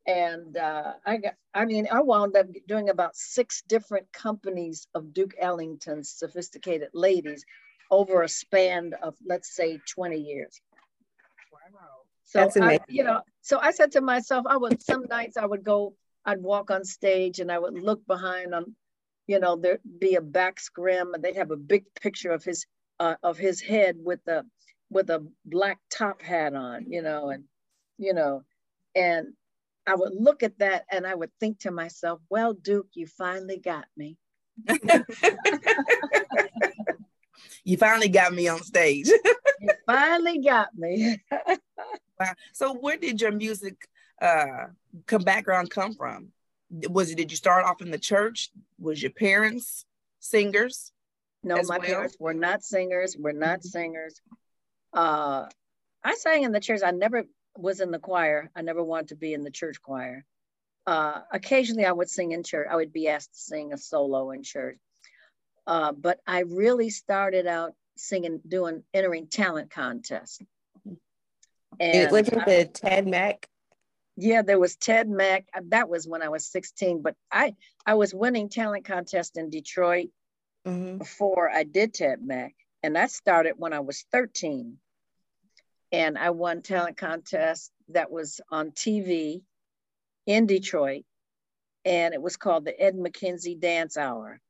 And 0.06 0.56
uh, 0.56 0.93
I 1.06 1.17
got, 1.17 1.35
I 1.55 1.65
mean, 1.65 1.89
I 1.91 2.03
wound 2.03 2.37
up 2.37 2.47
doing 2.69 2.91
about 2.91 3.17
six 3.17 3.62
different 3.67 4.12
companies 4.12 4.87
of 4.95 5.15
Duke 5.15 5.35
Ellington's 5.41 6.11
sophisticated 6.11 6.89
ladies 6.93 7.45
over 7.91 8.23
a 8.23 8.29
span 8.29 8.93
of, 9.03 9.15
let's 9.27 9.55
say, 9.55 9.79
20 9.95 10.17
years. 10.19 10.61
Wow. 11.53 11.81
So, 12.25 12.41
That's 12.41 12.56
amazing. 12.56 12.81
I, 12.81 12.85
you 12.89 13.05
know, 13.05 13.21
so 13.41 13.59
I 13.59 13.71
said 13.71 13.93
to 13.93 14.03
myself, 14.03 14.45
I 14.49 14.56
would, 14.56 14.83
some 14.83 15.05
nights 15.09 15.37
I 15.37 15.47
would 15.47 15.65
go, 15.65 15.95
I'd 16.27 16.43
walk 16.43 16.71
on 16.71 16.85
stage 16.85 17.41
and 17.41 17.50
I 17.50 17.59
would 17.59 17.75
look 17.75 18.07
behind 18.07 18.55
on, 18.55 18.75
you 19.27 19.39
know, 19.39 19.57
there'd 19.57 19.81
be 19.99 20.17
a 20.17 20.21
back 20.21 20.61
scrim 20.61 21.15
and 21.15 21.23
they'd 21.23 21.37
have 21.37 21.50
a 21.50 21.57
big 21.57 21.85
picture 22.00 22.33
of 22.33 22.45
his, 22.45 22.67
uh, 23.00 23.15
of 23.23 23.39
his 23.39 23.61
head 23.61 23.97
with 23.99 24.21
the, 24.27 24.45
with 24.91 25.09
a 25.09 25.27
black 25.47 25.79
top 25.91 26.21
hat 26.21 26.55
on, 26.55 26.91
you 26.91 27.00
know, 27.00 27.31
and, 27.31 27.45
you 27.97 28.12
know, 28.12 28.43
and 28.95 29.29
I 29.87 29.95
would 29.95 30.15
look 30.15 30.43
at 30.43 30.59
that 30.59 30.85
and 30.91 31.07
I 31.07 31.15
would 31.15 31.31
think 31.39 31.61
to 31.61 31.71
myself, 31.71 32.21
well, 32.31 32.55
Duke, 32.55 32.89
you 32.95 33.07
finally 33.07 33.59
got 33.59 33.85
me. 33.97 34.17
you 37.65 37.77
finally 37.77 38.09
got 38.09 38.33
me 38.33 38.49
on 38.49 38.63
stage. 38.63 39.09
you 39.61 39.71
finally 39.87 40.41
got 40.41 40.69
me. 40.75 41.19
wow. 42.19 42.33
So 42.53 42.75
where 42.75 42.97
did 42.97 43.21
your 43.21 43.33
music 43.33 43.77
uh 44.23 44.67
come 45.07 45.23
background 45.23 45.71
come 45.71 45.93
from? 45.95 46.29
Was 46.89 47.11
it 47.11 47.17
did 47.17 47.31
you 47.31 47.37
start 47.37 47.65
off 47.65 47.83
in 47.83 47.91
the 47.91 47.99
church? 47.99 48.51
Was 48.79 49.03
your 49.03 49.13
parents 49.13 49.85
singers? 50.21 50.93
No, 51.43 51.57
my 51.65 51.79
well? 51.79 51.87
parents 51.87 52.17
were 52.19 52.33
not 52.33 52.63
singers. 52.63 53.17
We're 53.19 53.33
not 53.33 53.59
mm-hmm. 53.59 53.69
singers. 53.69 54.21
Uh 54.93 55.47
I 56.03 56.15
sang 56.15 56.45
in 56.45 56.53
the 56.53 56.61
church. 56.61 56.83
I 56.85 56.93
never 56.93 57.25
was 57.56 57.81
in 57.81 57.91
the 57.91 57.99
choir. 57.99 58.51
I 58.55 58.62
never 58.62 58.83
wanted 58.83 59.09
to 59.09 59.17
be 59.17 59.35
in 59.35 59.45
the 59.45 59.51
church 59.51 59.81
choir. 59.83 60.25
Uh, 60.87 61.21
occasionally, 61.33 61.87
I 61.87 61.93
would 61.93 62.11
sing 62.11 62.33
in 62.33 62.43
church. 62.43 62.69
I 62.71 62.77
would 62.77 62.93
be 62.93 63.09
asked 63.09 63.33
to 63.35 63.41
sing 63.41 63.73
a 63.73 63.79
solo 63.79 64.31
in 64.33 64.43
church. 64.43 64.79
Uh, 65.67 65.93
but 65.93 66.21
I 66.27 66.41
really 66.41 66.91
started 66.91 67.47
out 67.47 67.75
singing, 67.97 68.41
doing, 68.47 68.83
entering 68.93 69.28
talent 69.28 69.71
contests. 69.71 70.40
And 71.81 72.12
was 72.12 72.28
it 72.28 72.45
the 72.47 72.71
Ted 72.73 73.07
Mack? 73.07 73.49
Yeah, 74.17 74.43
there 74.43 74.61
was 74.61 74.76
Ted 74.76 75.09
Mack. 75.09 75.47
That 75.69 75.88
was 75.88 76.07
when 76.07 76.23
I 76.23 76.28
was 76.28 76.47
16. 76.47 77.02
But 77.02 77.17
I 77.33 77.57
I 77.85 77.95
was 77.95 78.14
winning 78.14 78.49
talent 78.49 78.85
contest 78.85 79.37
in 79.37 79.50
Detroit 79.50 80.11
mm-hmm. 80.67 80.99
before 80.99 81.50
I 81.50 81.64
did 81.64 81.95
Ted 81.95 82.23
Mack, 82.23 82.55
and 82.83 82.95
that 82.95 83.11
started 83.11 83.55
when 83.57 83.73
I 83.73 83.81
was 83.81 84.05
13 84.12 84.76
and 85.95 86.19
I 86.19 86.31
won 86.31 86.61
talent 86.61 86.97
contest 86.97 87.71
that 87.91 88.11
was 88.11 88.41
on 88.51 88.73
TV 88.73 89.43
in 90.27 90.47
Detroit, 90.47 91.05
and 91.85 92.15
it 92.15 92.21
was 92.21 92.37
called 92.37 92.65
the 92.65 92.79
Ed 92.81 92.97
McKenzie 92.97 93.61
Dance 93.61 93.97
Hour. 93.97 94.41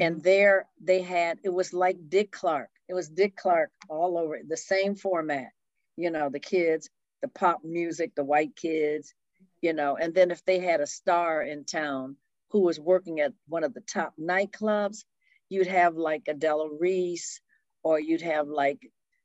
And 0.00 0.16
mm-hmm. 0.16 0.22
there 0.22 0.66
they 0.82 1.02
had 1.02 1.38
it 1.44 1.50
was 1.50 1.74
like 1.74 1.98
Dick 2.08 2.32
Clark. 2.32 2.70
It 2.88 2.94
was 2.94 3.10
Dick 3.10 3.36
Clark 3.36 3.70
all 3.90 4.16
over 4.16 4.38
the 4.46 4.56
same 4.56 4.94
format. 4.94 5.48
You 5.96 6.10
know, 6.10 6.30
the 6.30 6.40
kids, 6.40 6.88
the 7.20 7.28
pop 7.28 7.60
music, 7.62 8.14
the 8.14 8.24
white 8.24 8.56
kids, 8.56 9.14
you 9.60 9.74
know, 9.74 9.98
and 9.98 10.14
then 10.14 10.30
if 10.30 10.42
they 10.46 10.58
had 10.58 10.80
a 10.80 10.86
star 10.86 11.42
in 11.42 11.66
town 11.66 12.16
who 12.50 12.60
was 12.60 12.80
working 12.80 13.20
at 13.20 13.34
one 13.46 13.62
of 13.62 13.74
the 13.74 13.82
top 13.82 14.14
nightclubs, 14.18 15.04
you'd 15.50 15.66
have 15.66 15.96
like 15.96 16.28
a 16.28 16.34
Della 16.34 16.70
Reese, 16.80 17.42
or 17.82 18.00
you'd 18.00 18.22
have 18.22 18.48
like 18.48 18.78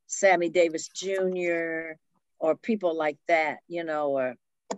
Sammy 0.08 0.48
Davis 0.48 0.88
Jr. 0.88 1.92
or 2.38 2.56
people 2.56 2.96
like 2.96 3.18
that, 3.28 3.58
you 3.68 3.84
know, 3.84 4.18
or 4.18 4.34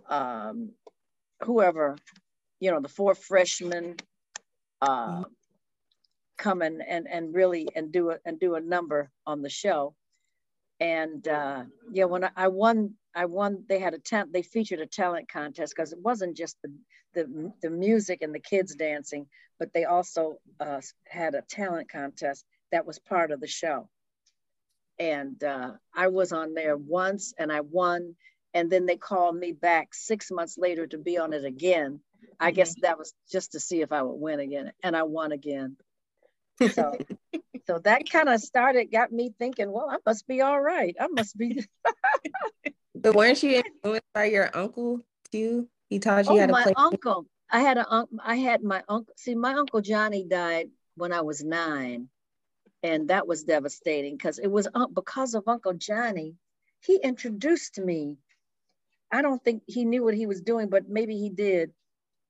um, 0.07 0.71
whoever, 1.41 1.97
you 2.59 2.69
know, 2.69 2.81
the 2.81 2.89
four 2.89 3.15
freshmen 3.15 3.95
uh, 4.81 5.23
come 6.37 6.61
and, 6.61 6.81
and 6.87 7.07
and 7.07 7.33
really 7.33 7.67
and 7.75 7.91
do 7.91 8.11
a 8.11 8.17
and 8.25 8.39
do 8.39 8.55
a 8.55 8.59
number 8.59 9.09
on 9.25 9.41
the 9.41 9.49
show. 9.49 9.95
And 10.79 11.25
uh, 11.27 11.63
yeah, 11.91 12.05
when 12.05 12.25
I, 12.25 12.31
I 12.35 12.47
won, 12.49 12.95
I 13.15 13.25
won. 13.25 13.63
They 13.69 13.79
had 13.79 13.93
a 13.93 13.99
talent. 13.99 14.33
They 14.33 14.41
featured 14.41 14.79
a 14.81 14.85
talent 14.85 15.29
contest 15.29 15.73
because 15.75 15.93
it 15.93 15.99
wasn't 16.01 16.35
just 16.35 16.57
the, 16.61 16.73
the 17.13 17.53
the 17.61 17.69
music 17.69 18.21
and 18.21 18.35
the 18.35 18.39
kids 18.39 18.75
dancing, 18.75 19.27
but 19.59 19.71
they 19.73 19.85
also 19.85 20.39
uh, 20.59 20.81
had 21.07 21.35
a 21.35 21.43
talent 21.43 21.89
contest 21.89 22.43
that 22.71 22.85
was 22.85 22.99
part 22.99 23.31
of 23.31 23.39
the 23.39 23.47
show 23.47 23.87
and 25.01 25.43
uh, 25.43 25.71
I 25.95 26.09
was 26.09 26.31
on 26.31 26.53
there 26.53 26.77
once 26.77 27.33
and 27.37 27.51
I 27.51 27.61
won. 27.61 28.15
And 28.53 28.69
then 28.69 28.85
they 28.85 28.97
called 28.97 29.35
me 29.35 29.51
back 29.51 29.95
six 29.95 30.29
months 30.29 30.57
later 30.59 30.85
to 30.87 30.99
be 30.99 31.17
on 31.17 31.33
it 31.33 31.43
again. 31.43 32.01
I 32.39 32.49
mm-hmm. 32.49 32.55
guess 32.55 32.75
that 32.81 32.99
was 32.99 33.13
just 33.31 33.53
to 33.53 33.59
see 33.59 33.81
if 33.81 33.91
I 33.91 34.03
would 34.03 34.19
win 34.19 34.39
again, 34.39 34.71
and 34.83 34.95
I 34.95 35.03
won 35.03 35.31
again. 35.31 35.77
So, 36.73 36.97
so 37.67 37.79
that 37.79 38.07
kind 38.09 38.29
of 38.29 38.39
started, 38.41 38.91
got 38.91 39.11
me 39.11 39.33
thinking, 39.39 39.71
well, 39.71 39.89
I 39.89 39.97
must 40.05 40.27
be 40.27 40.41
all 40.41 40.61
right. 40.61 40.95
I 40.99 41.07
must 41.07 41.35
be. 41.35 41.65
but 42.95 43.15
weren't 43.15 43.41
you 43.41 43.63
influenced 43.65 44.13
by 44.13 44.25
your 44.25 44.55
uncle 44.55 44.99
too? 45.31 45.67
He 45.89 45.97
taught 45.97 46.25
you 46.25 46.33
oh, 46.33 46.39
how 46.39 46.45
to 46.45 46.51
my 46.51 46.63
play. 46.63 46.73
uncle. 46.77 47.25
I 47.49 47.61
had 47.61 47.77
a 47.77 47.91
uncle. 47.91 48.19
I 48.23 48.35
had 48.35 48.63
my 48.63 48.83
uncle. 48.87 49.13
See, 49.17 49.33
my 49.33 49.53
uncle 49.53 49.81
Johnny 49.81 50.25
died 50.29 50.69
when 50.95 51.11
I 51.11 51.21
was 51.21 51.43
nine, 51.43 52.09
and 52.83 53.09
that 53.09 53.27
was 53.27 53.43
devastating 53.43 54.17
because 54.17 54.39
it 54.39 54.47
was 54.47 54.67
uh, 54.73 54.87
because 54.87 55.33
of 55.33 55.47
Uncle 55.47 55.73
Johnny. 55.73 56.35
He 56.81 56.97
introduced 56.97 57.79
me. 57.79 58.17
I 59.11 59.21
don't 59.21 59.43
think 59.43 59.63
he 59.67 59.85
knew 59.85 60.03
what 60.03 60.15
he 60.15 60.25
was 60.25 60.41
doing, 60.41 60.69
but 60.69 60.89
maybe 60.89 61.17
he 61.17 61.29
did. 61.29 61.71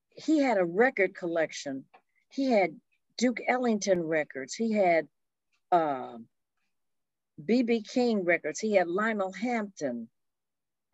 He 0.10 0.40
had 0.40 0.58
a 0.58 0.66
record 0.66 1.16
collection. 1.16 1.86
He 2.30 2.52
had 2.52 2.76
Duke 3.18 3.40
Ellington 3.48 4.04
records. 4.04 4.54
He 4.54 4.74
had 4.74 5.08
BB 5.72 7.78
um, 7.78 7.84
King 7.84 8.26
records. 8.26 8.60
He 8.60 8.74
had 8.74 8.88
Lionel 8.88 9.32
Hampton, 9.32 10.10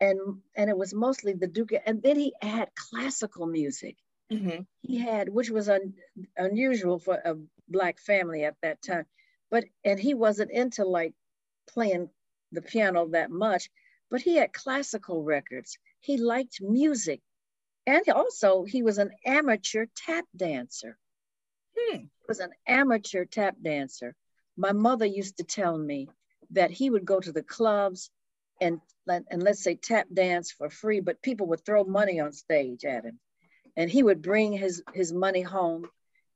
and 0.00 0.20
and 0.54 0.70
it 0.70 0.76
was 0.76 0.94
mostly 0.94 1.32
the 1.32 1.48
Duke. 1.48 1.72
And 1.84 2.02
then 2.02 2.16
he 2.16 2.32
had 2.40 2.68
classical 2.76 3.46
music. 3.46 3.96
Mm-hmm. 4.30 4.60
He 4.82 4.98
had, 4.98 5.30
which 5.30 5.50
was 5.50 5.68
un, 5.68 5.94
unusual 6.36 6.98
for 6.98 7.14
a 7.14 7.34
black 7.66 7.98
family 7.98 8.44
at 8.44 8.56
that 8.62 8.82
time. 8.82 9.06
But 9.50 9.64
and 9.84 9.98
he 9.98 10.14
wasn't 10.14 10.50
into 10.50 10.84
like 10.84 11.14
playing 11.68 12.10
the 12.52 12.62
piano 12.62 13.08
that 13.08 13.30
much, 13.30 13.70
but 14.10 14.22
he 14.22 14.36
had 14.36 14.52
classical 14.52 15.22
records. 15.22 15.78
He 16.00 16.16
liked 16.16 16.60
music. 16.60 17.20
And 17.86 18.06
also 18.08 18.64
he 18.64 18.82
was 18.82 18.98
an 18.98 19.10
amateur 19.24 19.86
tap 19.96 20.26
dancer. 20.36 20.98
Hmm. 21.76 22.04
Was 22.28 22.40
an 22.40 22.52
amateur 22.66 23.24
tap 23.24 23.56
dancer. 23.62 24.14
My 24.56 24.72
mother 24.72 25.06
used 25.06 25.38
to 25.38 25.44
tell 25.44 25.78
me 25.78 26.08
that 26.50 26.70
he 26.70 26.90
would 26.90 27.04
go 27.04 27.20
to 27.20 27.32
the 27.32 27.42
clubs 27.42 28.10
and 28.60 28.80
and 29.06 29.42
let's 29.42 29.62
say 29.62 29.74
tap 29.74 30.06
dance 30.12 30.52
for 30.52 30.68
free, 30.68 31.00
but 31.00 31.22
people 31.22 31.46
would 31.46 31.64
throw 31.64 31.84
money 31.84 32.20
on 32.20 32.32
stage 32.32 32.84
at 32.84 33.04
him. 33.04 33.18
And 33.76 33.90
he 33.90 34.02
would 34.02 34.20
bring 34.20 34.52
his 34.52 34.82
his 34.92 35.12
money 35.12 35.42
home 35.42 35.88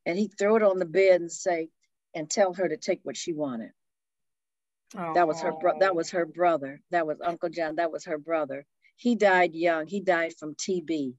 and 0.06 0.18
he'd 0.18 0.38
throw 0.38 0.56
it 0.56 0.62
on 0.62 0.78
the 0.78 0.86
bed 0.86 1.20
and 1.20 1.30
say, 1.30 1.68
and 2.14 2.30
tell 2.30 2.52
her 2.54 2.68
to 2.68 2.76
take 2.76 3.00
what 3.02 3.16
she 3.16 3.32
wanted. 3.32 3.70
Oh. 4.96 5.14
That 5.14 5.26
was 5.26 5.40
her 5.40 5.52
bro- 5.52 5.78
that 5.80 5.94
was 5.94 6.10
her 6.10 6.26
brother. 6.26 6.80
That 6.90 7.06
was 7.06 7.18
Uncle 7.24 7.48
John. 7.48 7.76
That 7.76 7.92
was 7.92 8.04
her 8.04 8.18
brother. 8.18 8.66
He 8.96 9.14
died 9.14 9.54
young. 9.54 9.86
He 9.86 10.00
died 10.00 10.34
from 10.38 10.54
TB. 10.54 11.14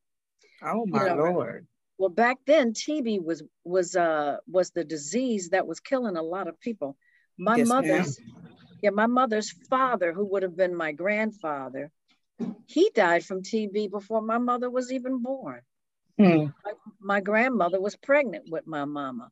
Oh 0.61 0.85
my 0.85 1.01
you 1.01 1.15
know, 1.15 1.15
lord. 1.15 1.67
Well, 1.97 2.09
back 2.09 2.37
then 2.45 2.73
TB 2.73 3.23
was 3.23 3.43
was 3.63 3.95
uh 3.95 4.37
was 4.47 4.71
the 4.71 4.83
disease 4.83 5.49
that 5.49 5.67
was 5.67 5.79
killing 5.79 6.17
a 6.17 6.21
lot 6.21 6.47
of 6.47 6.59
people. 6.59 6.97
My 7.37 7.57
yes, 7.57 7.67
mother's 7.67 8.19
ma'am. 8.19 8.53
yeah, 8.83 8.89
my 8.91 9.07
mother's 9.07 9.51
father, 9.69 10.13
who 10.13 10.25
would 10.25 10.43
have 10.43 10.55
been 10.55 10.75
my 10.75 10.91
grandfather, 10.91 11.91
he 12.67 12.91
died 12.93 13.25
from 13.25 13.41
TB 13.41 13.89
before 13.89 14.21
my 14.21 14.37
mother 14.37 14.69
was 14.69 14.91
even 14.91 15.21
born. 15.23 15.61
Hmm. 16.19 16.45
My, 16.63 16.73
my, 16.99 17.21
grandmother 17.21 17.81
was 17.81 17.95
pregnant 17.95 18.45
with 18.51 18.67
my 18.67 18.85
mama 18.85 19.31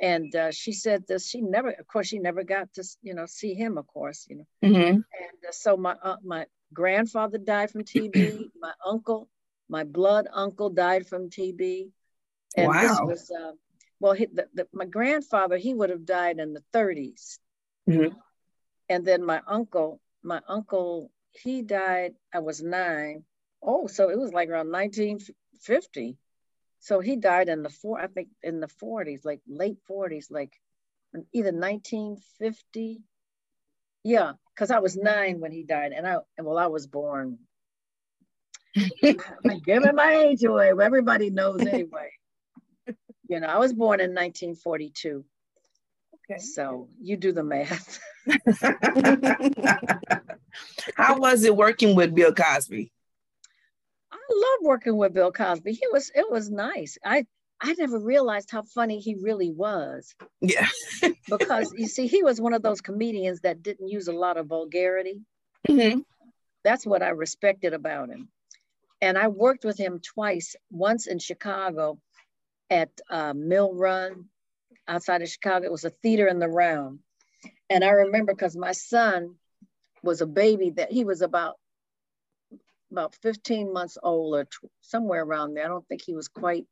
and 0.00 0.34
uh, 0.34 0.50
she 0.50 0.72
said 0.72 1.04
that 1.08 1.20
she 1.20 1.40
never 1.40 1.70
of 1.70 1.86
course 1.86 2.08
she 2.08 2.18
never 2.18 2.42
got 2.42 2.72
to 2.74 2.84
you 3.02 3.14
know 3.14 3.26
see 3.26 3.54
him 3.54 3.76
of 3.78 3.86
course 3.86 4.26
you 4.28 4.36
know 4.36 4.46
mm-hmm. 4.64 4.88
and 4.88 5.04
uh, 5.48 5.52
so 5.52 5.76
my 5.76 5.94
uh, 6.02 6.16
my 6.24 6.46
grandfather 6.72 7.38
died 7.38 7.70
from 7.70 7.84
tb 7.84 8.44
my 8.60 8.72
uncle 8.86 9.28
my 9.68 9.84
blood 9.84 10.26
uncle 10.32 10.70
died 10.70 11.06
from 11.06 11.28
tb 11.28 11.90
and 12.56 12.68
wow. 12.68 12.80
this 12.80 13.00
was 13.00 13.30
uh, 13.30 13.52
well 14.00 14.12
he, 14.12 14.26
the, 14.26 14.46
the, 14.54 14.66
my 14.72 14.86
grandfather 14.86 15.56
he 15.56 15.74
would 15.74 15.90
have 15.90 16.06
died 16.06 16.38
in 16.38 16.52
the 16.52 16.62
30s 16.74 17.38
mm-hmm. 17.88 18.14
and 18.88 19.04
then 19.04 19.24
my 19.24 19.40
uncle 19.46 20.00
my 20.22 20.40
uncle 20.48 21.10
he 21.32 21.62
died 21.62 22.12
i 22.32 22.38
was 22.38 22.62
nine. 22.62 23.24
Oh, 23.64 23.86
so 23.86 24.10
it 24.10 24.18
was 24.18 24.32
like 24.32 24.48
around 24.48 24.72
1950 24.72 26.16
so 26.82 26.98
he 26.98 27.14
died 27.14 27.48
in 27.48 27.62
the 27.62 27.70
four, 27.70 28.00
I 28.00 28.08
think 28.08 28.30
in 28.42 28.58
the 28.58 28.66
40s, 28.66 29.24
like 29.24 29.40
late 29.46 29.78
40s, 29.88 30.32
like 30.32 30.52
either 31.32 31.52
1950. 31.52 33.00
Yeah, 34.02 34.32
because 34.52 34.72
I 34.72 34.80
was 34.80 34.96
nine 34.96 35.38
when 35.38 35.52
he 35.52 35.62
died, 35.62 35.92
and 35.92 36.04
I 36.04 36.16
well, 36.38 36.58
I 36.58 36.66
was 36.66 36.88
born. 36.88 37.38
I'm 38.76 39.60
giving 39.64 39.94
my 39.94 40.12
age 40.12 40.42
away. 40.42 40.70
Everybody 40.70 41.30
knows 41.30 41.60
anyway. 41.60 42.10
you 43.28 43.38
know, 43.38 43.46
I 43.46 43.58
was 43.58 43.72
born 43.72 44.00
in 44.00 44.10
1942. 44.10 45.24
Okay. 46.28 46.40
So 46.40 46.88
you 47.00 47.16
do 47.16 47.30
the 47.30 47.44
math. 47.44 48.00
How 50.96 51.16
was 51.16 51.44
it 51.44 51.56
working 51.56 51.94
with 51.94 52.12
Bill 52.12 52.34
Cosby? 52.34 52.90
Love 54.34 54.58
working 54.62 54.96
with 54.96 55.14
Bill 55.14 55.32
Cosby. 55.32 55.72
He 55.72 55.86
was 55.92 56.10
it 56.14 56.30
was 56.30 56.50
nice. 56.50 56.98
I 57.04 57.26
I 57.60 57.74
never 57.78 57.98
realized 57.98 58.50
how 58.50 58.62
funny 58.62 58.98
he 58.98 59.14
really 59.14 59.50
was. 59.50 60.14
Yeah. 60.40 60.66
because 61.28 61.72
you 61.76 61.86
see, 61.86 62.08
he 62.08 62.24
was 62.24 62.40
one 62.40 62.54
of 62.54 62.62
those 62.62 62.80
comedians 62.80 63.40
that 63.42 63.62
didn't 63.62 63.88
use 63.88 64.08
a 64.08 64.12
lot 64.12 64.36
of 64.36 64.46
vulgarity. 64.46 65.20
Mm-hmm. 65.68 66.00
That's 66.64 66.84
what 66.84 67.02
I 67.02 67.10
respected 67.10 67.72
about 67.72 68.08
him. 68.08 68.28
And 69.00 69.16
I 69.16 69.28
worked 69.28 69.64
with 69.64 69.78
him 69.78 70.00
twice, 70.00 70.56
once 70.70 71.06
in 71.06 71.20
Chicago 71.20 72.00
at 72.68 72.90
uh, 73.08 73.32
Mill 73.34 73.72
Run 73.74 74.26
outside 74.88 75.22
of 75.22 75.28
Chicago. 75.28 75.66
It 75.66 75.72
was 75.72 75.84
a 75.84 75.90
theater 75.90 76.26
in 76.26 76.40
the 76.40 76.48
round. 76.48 76.98
And 77.70 77.84
I 77.84 77.90
remember 77.90 78.32
because 78.32 78.56
my 78.56 78.72
son 78.72 79.36
was 80.02 80.20
a 80.20 80.26
baby 80.26 80.70
that 80.70 80.90
he 80.90 81.04
was 81.04 81.22
about 81.22 81.56
about 82.92 83.16
15 83.16 83.72
months 83.72 83.98
old 84.02 84.36
or 84.36 84.46
somewhere 84.80 85.24
around 85.24 85.54
there. 85.54 85.64
I 85.64 85.68
don't 85.68 85.86
think 85.88 86.02
he 86.02 86.14
was 86.14 86.28
quite, 86.28 86.66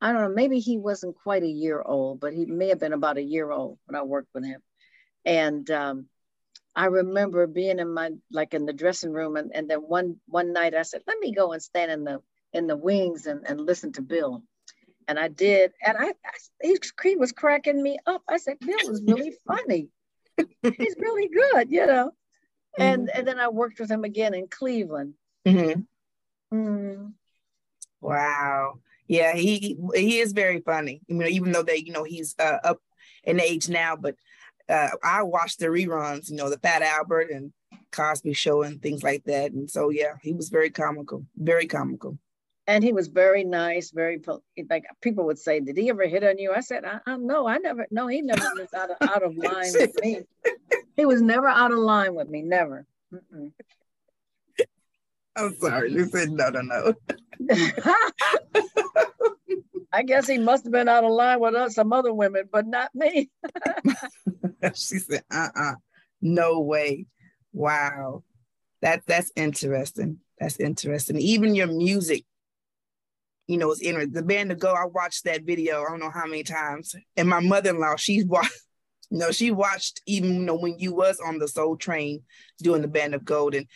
I 0.00 0.12
don't 0.12 0.20
know, 0.20 0.34
maybe 0.34 0.58
he 0.58 0.76
wasn't 0.76 1.16
quite 1.16 1.42
a 1.42 1.48
year 1.48 1.80
old, 1.80 2.20
but 2.20 2.34
he 2.34 2.44
may 2.44 2.68
have 2.68 2.80
been 2.80 2.92
about 2.92 3.16
a 3.16 3.22
year 3.22 3.50
old 3.50 3.78
when 3.86 3.98
I 3.98 4.02
worked 4.02 4.34
with 4.34 4.44
him. 4.44 4.60
And 5.24 5.70
um, 5.70 6.06
I 6.76 6.86
remember 6.86 7.46
being 7.46 7.78
in 7.78 7.94
my, 7.94 8.10
like 8.30 8.52
in 8.52 8.66
the 8.66 8.72
dressing 8.72 9.12
room. 9.12 9.36
And, 9.36 9.52
and 9.54 9.70
then 9.70 9.78
one, 9.78 10.16
one 10.26 10.52
night 10.52 10.74
I 10.74 10.82
said, 10.82 11.02
let 11.06 11.18
me 11.20 11.32
go 11.32 11.52
and 11.52 11.62
stand 11.62 11.90
in 11.90 12.04
the, 12.04 12.20
in 12.52 12.66
the 12.66 12.76
wings 12.76 13.26
and, 13.26 13.46
and 13.46 13.60
listen 13.60 13.92
to 13.92 14.02
Bill. 14.02 14.42
And 15.06 15.18
I 15.18 15.28
did. 15.28 15.72
And 15.84 15.96
I, 15.96 16.08
I 16.08 16.76
he 17.02 17.16
was 17.16 17.32
cracking 17.32 17.82
me 17.82 17.98
up. 18.06 18.22
I 18.28 18.38
said, 18.38 18.58
Bill 18.58 18.90
is 18.90 19.02
really 19.06 19.34
funny. 19.46 19.88
He's 20.36 20.96
really 20.98 21.28
good, 21.28 21.70
you 21.70 21.86
know. 21.86 22.10
And, 22.76 23.02
mm-hmm. 23.08 23.18
and 23.18 23.28
then 23.28 23.38
I 23.38 23.48
worked 23.48 23.78
with 23.78 23.90
him 23.90 24.02
again 24.02 24.34
in 24.34 24.48
Cleveland 24.48 25.14
Mm-hmm. 25.46 26.56
Mm. 26.56 27.12
Wow. 28.00 28.74
Yeah, 29.06 29.34
he 29.34 29.78
he 29.94 30.18
is 30.18 30.32
very 30.32 30.60
funny. 30.60 31.02
You 31.06 31.16
know, 31.16 31.26
even 31.26 31.52
though 31.52 31.62
they, 31.62 31.76
you 31.76 31.92
know, 31.92 32.04
he's 32.04 32.34
uh, 32.38 32.58
up 32.64 32.80
in 33.22 33.40
age 33.40 33.68
now, 33.68 33.96
but 33.96 34.16
uh, 34.68 34.90
I 35.02 35.22
watched 35.22 35.58
the 35.58 35.66
reruns. 35.66 36.30
You 36.30 36.36
know, 36.36 36.48
the 36.48 36.58
Fat 36.58 36.82
Albert 36.82 37.30
and 37.30 37.52
Cosby 37.92 38.32
Show 38.32 38.62
and 38.62 38.80
things 38.80 39.02
like 39.02 39.24
that. 39.24 39.52
And 39.52 39.70
so, 39.70 39.90
yeah, 39.90 40.14
he 40.22 40.32
was 40.32 40.48
very 40.48 40.70
comical, 40.70 41.26
very 41.36 41.66
comical. 41.66 42.18
And 42.66 42.82
he 42.82 42.94
was 42.94 43.08
very 43.08 43.44
nice, 43.44 43.90
very 43.90 44.22
like 44.70 44.84
people 45.02 45.26
would 45.26 45.38
say, 45.38 45.60
"Did 45.60 45.76
he 45.76 45.90
ever 45.90 46.06
hit 46.06 46.24
on 46.24 46.38
you?" 46.38 46.50
I 46.54 46.60
said, 46.60 46.86
"I, 46.86 47.00
I 47.06 47.16
no, 47.18 47.46
I 47.46 47.58
never. 47.58 47.86
No, 47.90 48.06
he 48.06 48.22
never 48.22 48.46
was 48.56 48.72
out 48.72 48.90
of 48.90 48.96
out 49.02 49.22
of 49.22 49.36
line 49.36 49.72
with 49.74 49.94
me. 50.00 50.20
He 50.96 51.06
was 51.06 51.20
never 51.20 51.48
out 51.48 51.72
of 51.72 51.78
line 51.78 52.14
with 52.14 52.28
me, 52.28 52.40
never." 52.40 52.86
Mm-mm. 53.12 53.50
I'm 55.36 55.54
sorry. 55.56 55.92
You 55.92 56.06
said 56.06 56.30
no, 56.30 56.48
no, 56.50 56.60
no. 56.60 56.94
I 59.92 60.02
guess 60.02 60.26
he 60.26 60.38
must 60.38 60.64
have 60.64 60.72
been 60.72 60.88
out 60.88 61.04
of 61.04 61.12
line 61.12 61.38
with 61.38 61.54
us, 61.54 61.76
some 61.76 61.92
other 61.92 62.12
women, 62.12 62.48
but 62.50 62.66
not 62.66 62.92
me. 62.94 63.30
she 64.74 64.98
said, 64.98 65.22
uh-uh, 65.30 65.74
no 66.20 66.60
way. 66.60 67.06
Wow. 67.52 68.24
That 68.82 69.02
that's 69.06 69.30
interesting. 69.36 70.18
That's 70.40 70.58
interesting. 70.58 71.16
Even 71.18 71.54
your 71.54 71.68
music, 71.68 72.24
you 73.46 73.56
know, 73.56 73.70
it's 73.70 73.82
in 73.82 74.10
the 74.12 74.22
band 74.22 74.50
to 74.50 74.56
go. 74.56 74.72
I 74.72 74.86
watched 74.86 75.24
that 75.24 75.44
video, 75.44 75.82
I 75.82 75.90
don't 75.90 76.00
know 76.00 76.10
how 76.10 76.26
many 76.26 76.42
times. 76.42 76.94
And 77.16 77.28
my 77.28 77.40
mother-in-law, 77.40 77.96
she's 77.96 78.24
watched, 78.24 78.50
you 79.10 79.18
know, 79.18 79.30
she 79.30 79.52
watched 79.52 80.00
even 80.06 80.34
you 80.34 80.40
know 80.40 80.56
when 80.56 80.78
you 80.78 80.92
was 80.92 81.20
on 81.20 81.38
the 81.38 81.46
soul 81.46 81.76
train 81.76 82.22
doing 82.60 82.82
the 82.82 82.88
band 82.88 83.14
of 83.14 83.24
gold 83.24 83.54
and 83.54 83.66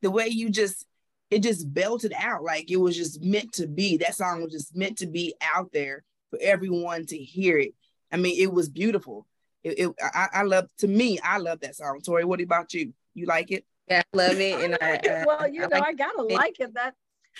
the 0.00 0.10
way 0.10 0.28
you 0.28 0.48
just 0.48 0.86
it 1.30 1.42
just 1.42 1.72
belted 1.72 2.12
out 2.16 2.44
like 2.44 2.70
it 2.70 2.76
was 2.76 2.96
just 2.96 3.22
meant 3.22 3.52
to 3.54 3.66
be. 3.66 3.96
That 3.96 4.14
song 4.14 4.42
was 4.42 4.52
just 4.52 4.76
meant 4.76 4.98
to 4.98 5.06
be 5.06 5.34
out 5.42 5.72
there 5.72 6.04
for 6.30 6.38
everyone 6.40 7.06
to 7.06 7.18
hear 7.18 7.58
it. 7.58 7.74
I 8.12 8.16
mean, 8.16 8.40
it 8.40 8.52
was 8.52 8.68
beautiful. 8.68 9.26
It, 9.64 9.78
it 9.78 9.94
I, 10.00 10.28
I 10.32 10.42
love 10.42 10.66
to 10.78 10.88
me, 10.88 11.18
I 11.20 11.38
love 11.38 11.60
that 11.60 11.76
song. 11.76 12.00
Tori, 12.04 12.24
what 12.24 12.40
about 12.40 12.72
you? 12.74 12.92
You 13.14 13.26
like 13.26 13.50
it? 13.50 13.64
Yeah, 13.88 14.02
I 14.12 14.16
love 14.16 14.40
it. 14.40 14.60
And 14.60 14.78
I, 14.80 15.24
well, 15.26 15.48
you 15.48 15.64
I 15.64 15.66
know, 15.66 15.78
like 15.78 15.88
I 15.88 15.92
gotta 15.94 16.26
it. 16.28 16.34
like 16.34 16.60
it. 16.60 16.74
That 16.74 16.94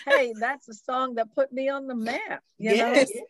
hey, 0.04 0.34
that's 0.38 0.68
a 0.68 0.74
song 0.74 1.14
that 1.14 1.34
put 1.34 1.52
me 1.52 1.68
on 1.68 1.86
the 1.86 1.94
map. 1.94 2.42
You 2.58 2.74
yes. 2.74 3.10
know? 3.14 3.22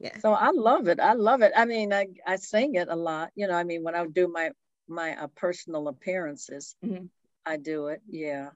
Yeah. 0.00 0.18
So 0.20 0.32
I 0.32 0.50
love 0.50 0.86
it. 0.88 1.00
I 1.00 1.14
love 1.14 1.42
it. 1.42 1.52
I 1.56 1.64
mean, 1.64 1.92
I, 1.92 2.06
I 2.26 2.36
sing 2.36 2.76
it 2.76 2.88
a 2.88 2.96
lot. 2.96 3.30
You 3.34 3.48
know, 3.48 3.54
I 3.54 3.64
mean, 3.64 3.82
when 3.82 3.94
I 3.94 4.06
do 4.06 4.28
my 4.28 4.50
my 4.88 5.16
uh, 5.16 5.26
personal 5.34 5.88
appearances, 5.88 6.76
mm-hmm. 6.84 7.06
I 7.44 7.56
do 7.56 7.88
it. 7.88 8.00
Yeah. 8.08 8.50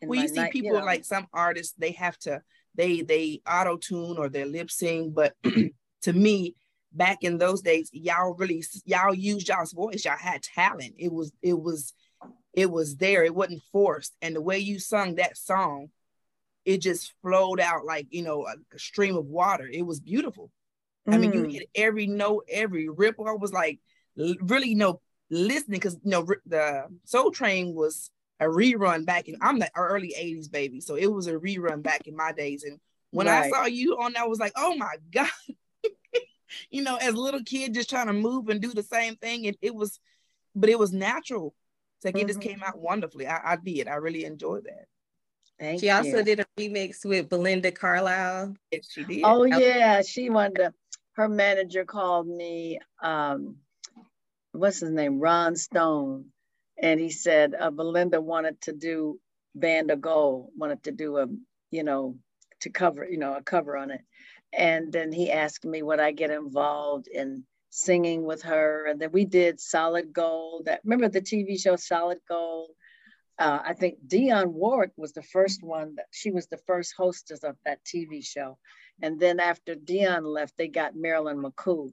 Well, 0.00 0.20
you 0.20 0.28
see 0.28 0.34
night, 0.34 0.52
people 0.52 0.72
you 0.72 0.78
know. 0.78 0.84
like 0.84 1.04
some 1.04 1.26
artists, 1.32 1.74
they 1.78 1.92
have 1.92 2.16
to 2.20 2.42
they 2.74 3.02
they 3.02 3.42
auto 3.46 3.76
tune 3.76 4.16
or 4.18 4.28
they 4.28 4.44
lip 4.44 4.70
sing, 4.70 5.12
but 5.12 5.34
to 6.02 6.12
me, 6.12 6.54
back 6.92 7.18
in 7.22 7.38
those 7.38 7.62
days, 7.62 7.90
y'all 7.92 8.34
really 8.34 8.64
y'all 8.84 9.14
used 9.14 9.48
y'all's 9.48 9.72
voice. 9.72 10.04
Y'all 10.04 10.16
had 10.16 10.42
talent. 10.42 10.94
It 10.98 11.12
was 11.12 11.32
it 11.42 11.58
was 11.60 11.94
it 12.52 12.70
was 12.70 12.96
there. 12.96 13.24
It 13.24 13.34
wasn't 13.34 13.62
forced. 13.72 14.14
And 14.20 14.36
the 14.36 14.42
way 14.42 14.58
you 14.58 14.78
sung 14.78 15.16
that 15.16 15.36
song, 15.36 15.88
it 16.64 16.78
just 16.78 17.12
flowed 17.22 17.60
out 17.60 17.84
like 17.84 18.06
you 18.10 18.22
know 18.22 18.46
a, 18.46 18.78
stream 18.78 19.16
of 19.16 19.26
water. 19.26 19.68
It 19.70 19.82
was 19.82 20.00
beautiful. 20.00 20.50
Mm. 21.08 21.14
I 21.14 21.18
mean, 21.18 21.32
you 21.32 21.42
mm. 21.42 21.52
hit 21.52 21.68
every 21.74 22.06
note, 22.06 22.44
every 22.50 22.88
ripple. 22.88 23.28
I 23.28 23.32
was 23.32 23.52
like 23.52 23.80
really 24.16 24.68
you 24.68 24.76
know 24.76 25.00
listening 25.30 25.78
because 25.78 25.98
you 26.02 26.10
know 26.10 26.26
the 26.46 26.84
Soul 27.04 27.30
Train 27.30 27.74
was 27.74 28.10
a 28.42 28.46
rerun 28.46 29.04
back 29.04 29.28
in 29.28 29.36
I'm 29.40 29.58
the 29.58 29.70
early 29.76 30.14
80s 30.18 30.50
baby. 30.50 30.80
So 30.80 30.96
it 30.96 31.06
was 31.06 31.26
a 31.26 31.34
rerun 31.34 31.82
back 31.82 32.06
in 32.06 32.16
my 32.16 32.32
days. 32.32 32.64
And 32.64 32.78
when 33.10 33.26
right. 33.26 33.44
I 33.44 33.50
saw 33.50 33.66
you 33.66 33.98
on 33.98 34.12
that, 34.14 34.22
I 34.22 34.26
was 34.26 34.40
like, 34.40 34.52
oh 34.56 34.76
my 34.76 34.94
God. 35.12 35.28
you 36.70 36.82
know, 36.82 36.96
as 36.96 37.14
a 37.14 37.20
little 37.20 37.42
kid 37.42 37.74
just 37.74 37.90
trying 37.90 38.08
to 38.08 38.12
move 38.12 38.48
and 38.48 38.60
do 38.60 38.72
the 38.72 38.82
same 38.82 39.16
thing. 39.16 39.46
And 39.46 39.56
it 39.62 39.74
was, 39.74 40.00
but 40.54 40.68
it 40.68 40.78
was 40.78 40.92
natural. 40.92 41.54
So 42.00 42.08
like, 42.08 42.16
mm-hmm. 42.16 42.24
it 42.24 42.28
just 42.28 42.40
came 42.40 42.62
out 42.62 42.78
wonderfully. 42.78 43.26
I, 43.26 43.52
I 43.52 43.56
did. 43.56 43.88
I 43.88 43.94
really 43.94 44.24
enjoyed 44.24 44.64
that. 44.64 44.86
Thank 45.60 45.80
she 45.80 45.86
you. 45.86 45.92
also 45.92 46.24
did 46.24 46.40
a 46.40 46.46
remix 46.58 47.04
with 47.04 47.28
Belinda 47.28 47.70
Carlisle. 47.70 48.56
Yes, 48.72 48.88
she 48.90 49.04
did. 49.04 49.22
Oh 49.22 49.44
yeah, 49.44 50.02
she 50.02 50.28
wanted 50.28 50.56
to, 50.56 50.74
her 51.12 51.28
manager 51.28 51.84
called 51.84 52.26
me 52.26 52.80
um 53.00 53.56
what's 54.52 54.80
his 54.80 54.90
name? 54.90 55.20
Ron 55.20 55.56
Stone. 55.56 56.26
And 56.82 56.98
he 57.00 57.10
said 57.10 57.54
uh, 57.58 57.70
Belinda 57.70 58.20
wanted 58.20 58.60
to 58.62 58.72
do 58.72 59.20
Band 59.54 59.90
of 59.92 60.00
Gold, 60.00 60.50
wanted 60.56 60.82
to 60.84 60.90
do 60.90 61.16
a, 61.18 61.26
you 61.70 61.84
know, 61.84 62.16
to 62.60 62.70
cover, 62.70 63.06
you 63.08 63.18
know, 63.18 63.34
a 63.34 63.42
cover 63.42 63.76
on 63.76 63.92
it. 63.92 64.00
And 64.52 64.92
then 64.92 65.12
he 65.12 65.30
asked 65.30 65.64
me 65.64 65.82
would 65.82 66.00
I 66.00 66.10
get 66.10 66.30
involved 66.30 67.06
in 67.06 67.44
singing 67.70 68.24
with 68.24 68.42
her. 68.42 68.86
And 68.86 69.00
then 69.00 69.12
we 69.12 69.24
did 69.24 69.60
Solid 69.60 70.12
Gold. 70.12 70.66
That 70.66 70.80
remember 70.84 71.08
the 71.08 71.22
TV 71.22 71.58
show 71.58 71.76
Solid 71.76 72.18
Gold? 72.28 72.70
Uh, 73.38 73.60
I 73.64 73.72
think 73.74 73.98
Dionne 74.06 74.52
Warwick 74.52 74.92
was 74.96 75.12
the 75.12 75.22
first 75.22 75.62
one 75.62 75.94
that 75.96 76.06
she 76.10 76.30
was 76.30 76.48
the 76.48 76.60
first 76.66 76.94
hostess 76.96 77.44
of 77.44 77.56
that 77.64 77.82
TV 77.84 78.24
show. 78.24 78.58
And 79.00 79.18
then 79.18 79.40
after 79.40 79.74
Dionne 79.74 80.24
left, 80.24 80.56
they 80.58 80.68
got 80.68 80.96
Marilyn 80.96 81.42
McCoo. 81.42 81.92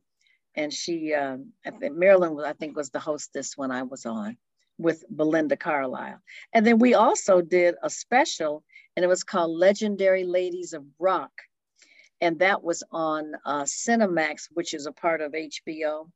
And 0.55 0.73
she, 0.73 1.13
um, 1.13 1.53
I 1.65 1.71
think 1.71 1.95
Marilyn, 1.95 2.37
I 2.43 2.53
think, 2.53 2.75
was 2.75 2.89
the 2.89 2.99
hostess 2.99 3.55
when 3.55 3.71
I 3.71 3.83
was 3.83 4.05
on 4.05 4.35
with 4.79 5.05
Belinda 5.11 5.57
Carlisle. 5.57 6.21
And 6.53 6.67
then 6.67 6.79
we 6.79 6.95
also 6.95 7.41
did 7.41 7.75
a 7.83 7.91
special, 7.91 8.63
and 8.97 9.05
it 9.05 9.09
was 9.09 9.25
called 9.25 9.51
Legendary 9.51 10.25
Ladies 10.25 10.73
of 10.73 10.85
Rock 10.99 11.31
and 12.21 12.39
that 12.39 12.63
was 12.63 12.83
on 12.91 13.33
uh, 13.45 13.63
Cinemax, 13.63 14.47
which 14.53 14.73
is 14.73 14.85
a 14.85 14.91
part 14.91 15.21
of 15.21 15.33
HBO. 15.33 16.09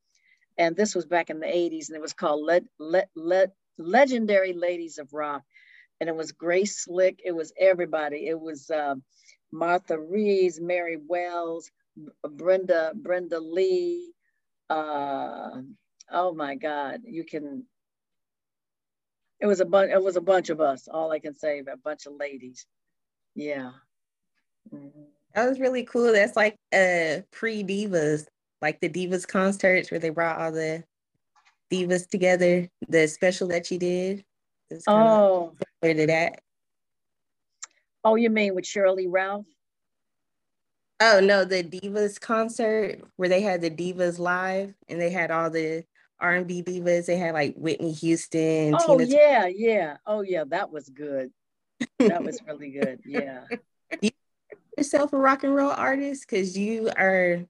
And 0.58 0.76
this 0.76 0.96
was 0.96 1.06
back 1.06 1.30
in 1.30 1.40
the 1.40 1.48
80s, 1.48 1.90
and 1.90 1.96
it 1.96 2.02
was 2.02 2.14
called 2.14 2.46
Le- 2.46 2.62
Le- 2.80 3.06
Le- 3.16 3.52
Legendary 3.78 4.54
Ladies 4.54 4.98
of 4.98 5.14
Rock. 5.14 5.44
And 6.00 6.10
it 6.10 6.16
was 6.16 6.32
Grace 6.34 6.84
Slick, 6.86 7.20
it 7.24 7.32
was 7.34 7.54
everybody. 7.60 8.28
It 8.28 8.40
was 8.40 8.70
uh, 8.70 8.96
Martha 9.52 10.00
Reeves, 10.00 10.60
Mary 10.62 10.98
Wells, 11.08 11.72
Brenda, 12.24 12.94
Brenda 12.96 13.40
Lee. 13.40 14.12
Uh, 14.70 15.62
oh 16.12 16.34
my 16.34 16.56
God, 16.56 17.02
you 17.06 17.24
can. 17.26 17.66
It 19.44 19.46
was 19.46 19.60
a 19.60 19.66
bunch. 19.66 19.92
It 19.92 20.02
was 20.02 20.16
a 20.16 20.22
bunch 20.22 20.50
of 20.50 20.62
us. 20.62 20.88
All 20.88 21.12
I 21.12 21.20
can 21.20 21.36
say, 21.36 21.60
a 21.60 21.76
bunch 21.76 22.06
of 22.06 22.14
ladies. 22.18 22.66
Yeah. 23.36 23.72
Mm-hmm. 24.74 25.02
That 25.36 25.50
was 25.50 25.60
really 25.60 25.84
cool. 25.84 26.14
That's 26.14 26.38
like 26.38 26.56
uh 26.72 27.28
pre 27.30 27.62
divas, 27.62 28.26
like 28.62 28.80
the 28.80 28.88
divas 28.88 29.28
concerts 29.28 29.92
where 29.92 30.00
they 30.00 30.12
brought 30.12 30.40
all 30.40 30.54
the 30.54 30.86
divas 31.70 32.08
together. 32.08 32.70
The 32.88 33.06
special 33.08 33.50
that 33.50 33.70
you 33.70 33.78
did. 33.78 34.24
Oh, 34.88 35.52
where 35.82 35.94
did 35.94 36.08
that? 36.08 36.40
Oh, 38.06 38.16
you 38.16 38.30
mean 38.30 38.56
with 38.56 38.66
Shirley 38.66 39.08
Ralph? 39.08 39.46
Oh 41.02 41.20
no, 41.22 41.44
the 41.44 41.66
divas 41.66 42.18
concert 42.18 43.02
where 43.18 43.28
they 43.28 43.42
had 43.42 43.60
the 43.60 43.70
divas 43.70 44.20
live 44.20 44.74
and 44.88 45.02
they 45.02 45.10
had 45.10 45.32
all 45.32 45.50
the 45.50 45.84
R 46.20 46.36
and 46.36 46.48
B 46.48 46.64
divas. 46.64 47.08
They 47.08 47.18
had 47.18 47.34
like 47.34 47.56
Whitney 47.56 47.92
Houston. 47.94 48.76
Oh 48.76 48.98
Tina 48.98 49.10
yeah, 49.10 49.48
yeah. 49.48 49.98
Oh 50.06 50.22
yeah, 50.22 50.44
that 50.48 50.72
was 50.72 50.90
good. 50.90 51.32
That 52.00 52.24
was 52.24 52.40
really 52.48 52.72
good. 52.72 53.00
Yeah 53.06 53.46
yourself 54.78 55.14
a 55.14 55.18
rock 55.18 55.44
and 55.44 55.56
roll 55.56 55.72
artist 55.72 56.26
because 56.28 56.58
you 56.58 56.90
are 56.98 57.44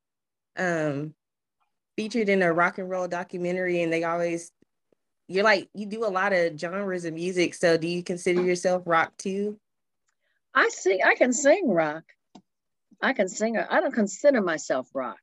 um 0.57 1.13
featured 1.95 2.29
in 2.29 2.41
a 2.41 2.51
rock 2.51 2.77
and 2.77 2.89
roll 2.89 3.07
documentary 3.07 3.81
and 3.81 3.91
they 3.91 4.03
always 4.03 4.51
you're 5.27 5.43
like 5.43 5.69
you 5.73 5.85
do 5.85 6.05
a 6.05 6.07
lot 6.07 6.33
of 6.33 6.59
genres 6.59 7.05
of 7.05 7.13
music 7.13 7.53
so 7.53 7.77
do 7.77 7.87
you 7.87 8.03
consider 8.03 8.43
yourself 8.43 8.83
rock 8.85 9.15
too 9.17 9.57
i 10.53 10.69
sing 10.69 10.99
i 11.05 11.15
can 11.15 11.31
sing 11.33 11.69
rock 11.69 12.03
i 13.01 13.13
can 13.13 13.27
sing 13.27 13.57
i 13.57 13.79
don't 13.79 13.93
consider 13.93 14.41
myself 14.41 14.87
rock 14.93 15.17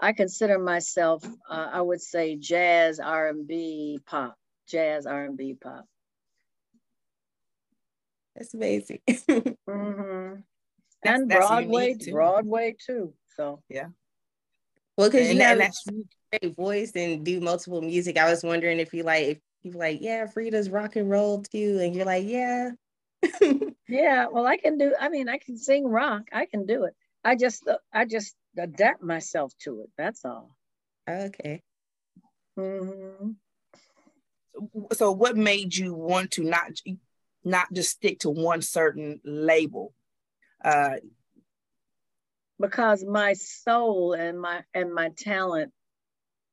i 0.00 0.12
consider 0.12 0.58
myself 0.58 1.24
uh, 1.48 1.68
i 1.72 1.80
would 1.80 2.00
say 2.00 2.36
jazz 2.36 2.98
r&b 3.00 4.00
pop 4.06 4.36
jazz 4.68 5.06
r&b 5.06 5.54
pop 5.60 5.84
that's 8.34 8.54
amazing 8.54 9.00
mm-hmm 9.08 10.34
and 11.02 11.28
Broadway, 11.28 11.94
too. 11.94 12.12
Broadway 12.12 12.76
too. 12.84 13.14
So 13.36 13.62
yeah. 13.68 13.86
Well, 14.96 15.10
because 15.10 15.32
you 15.32 15.40
have 15.40 15.58
a 15.58 15.70
great 16.38 16.56
voice 16.56 16.92
and 16.94 17.24
do 17.24 17.40
multiple 17.40 17.80
music, 17.80 18.18
I 18.18 18.28
was 18.28 18.42
wondering 18.42 18.78
if 18.80 18.92
you 18.92 19.02
like 19.02 19.26
if 19.26 19.38
people 19.62 19.80
like, 19.80 19.98
yeah, 20.00 20.26
Freda's 20.26 20.68
rock 20.68 20.96
and 20.96 21.08
roll 21.08 21.42
too, 21.42 21.78
and 21.80 21.94
you're 21.94 22.04
like, 22.04 22.26
yeah. 22.26 22.70
yeah, 23.88 24.26
well, 24.30 24.46
I 24.46 24.56
can 24.56 24.78
do. 24.78 24.94
I 24.98 25.08
mean, 25.08 25.28
I 25.28 25.38
can 25.38 25.56
sing 25.56 25.86
rock. 25.86 26.22
I 26.32 26.46
can 26.46 26.66
do 26.66 26.84
it. 26.84 26.94
I 27.24 27.36
just, 27.36 27.68
I 27.92 28.04
just 28.04 28.34
adapt 28.58 29.02
myself 29.02 29.52
to 29.60 29.80
it. 29.80 29.90
That's 29.96 30.24
all. 30.24 30.56
Okay. 31.08 31.62
Mm-hmm. 32.58 33.30
So, 34.92 35.12
what 35.12 35.36
made 35.36 35.74
you 35.76 35.94
want 35.94 36.32
to 36.32 36.44
not 36.44 36.72
not 37.44 37.72
just 37.72 37.90
stick 37.90 38.20
to 38.20 38.30
one 38.30 38.62
certain 38.62 39.20
label? 39.24 39.94
uh, 40.64 40.96
because 42.58 43.04
my 43.04 43.32
soul 43.34 44.12
and 44.12 44.40
my 44.40 44.62
and 44.74 44.92
my 44.92 45.10
talent 45.16 45.72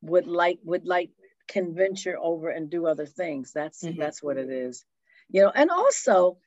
would 0.02 0.28
like 0.28 0.60
would 0.64 0.86
like 0.86 1.10
can 1.48 1.76
venture 1.76 2.18
over 2.20 2.50
and 2.50 2.70
do 2.70 2.86
other 2.86 3.06
things 3.06 3.52
that's 3.54 3.84
mm-hmm. 3.84 4.00
that's 4.00 4.24
what 4.24 4.38
it 4.38 4.50
is 4.50 4.86
you 5.30 5.42
know 5.42 5.52
and 5.54 5.70
also 5.70 6.38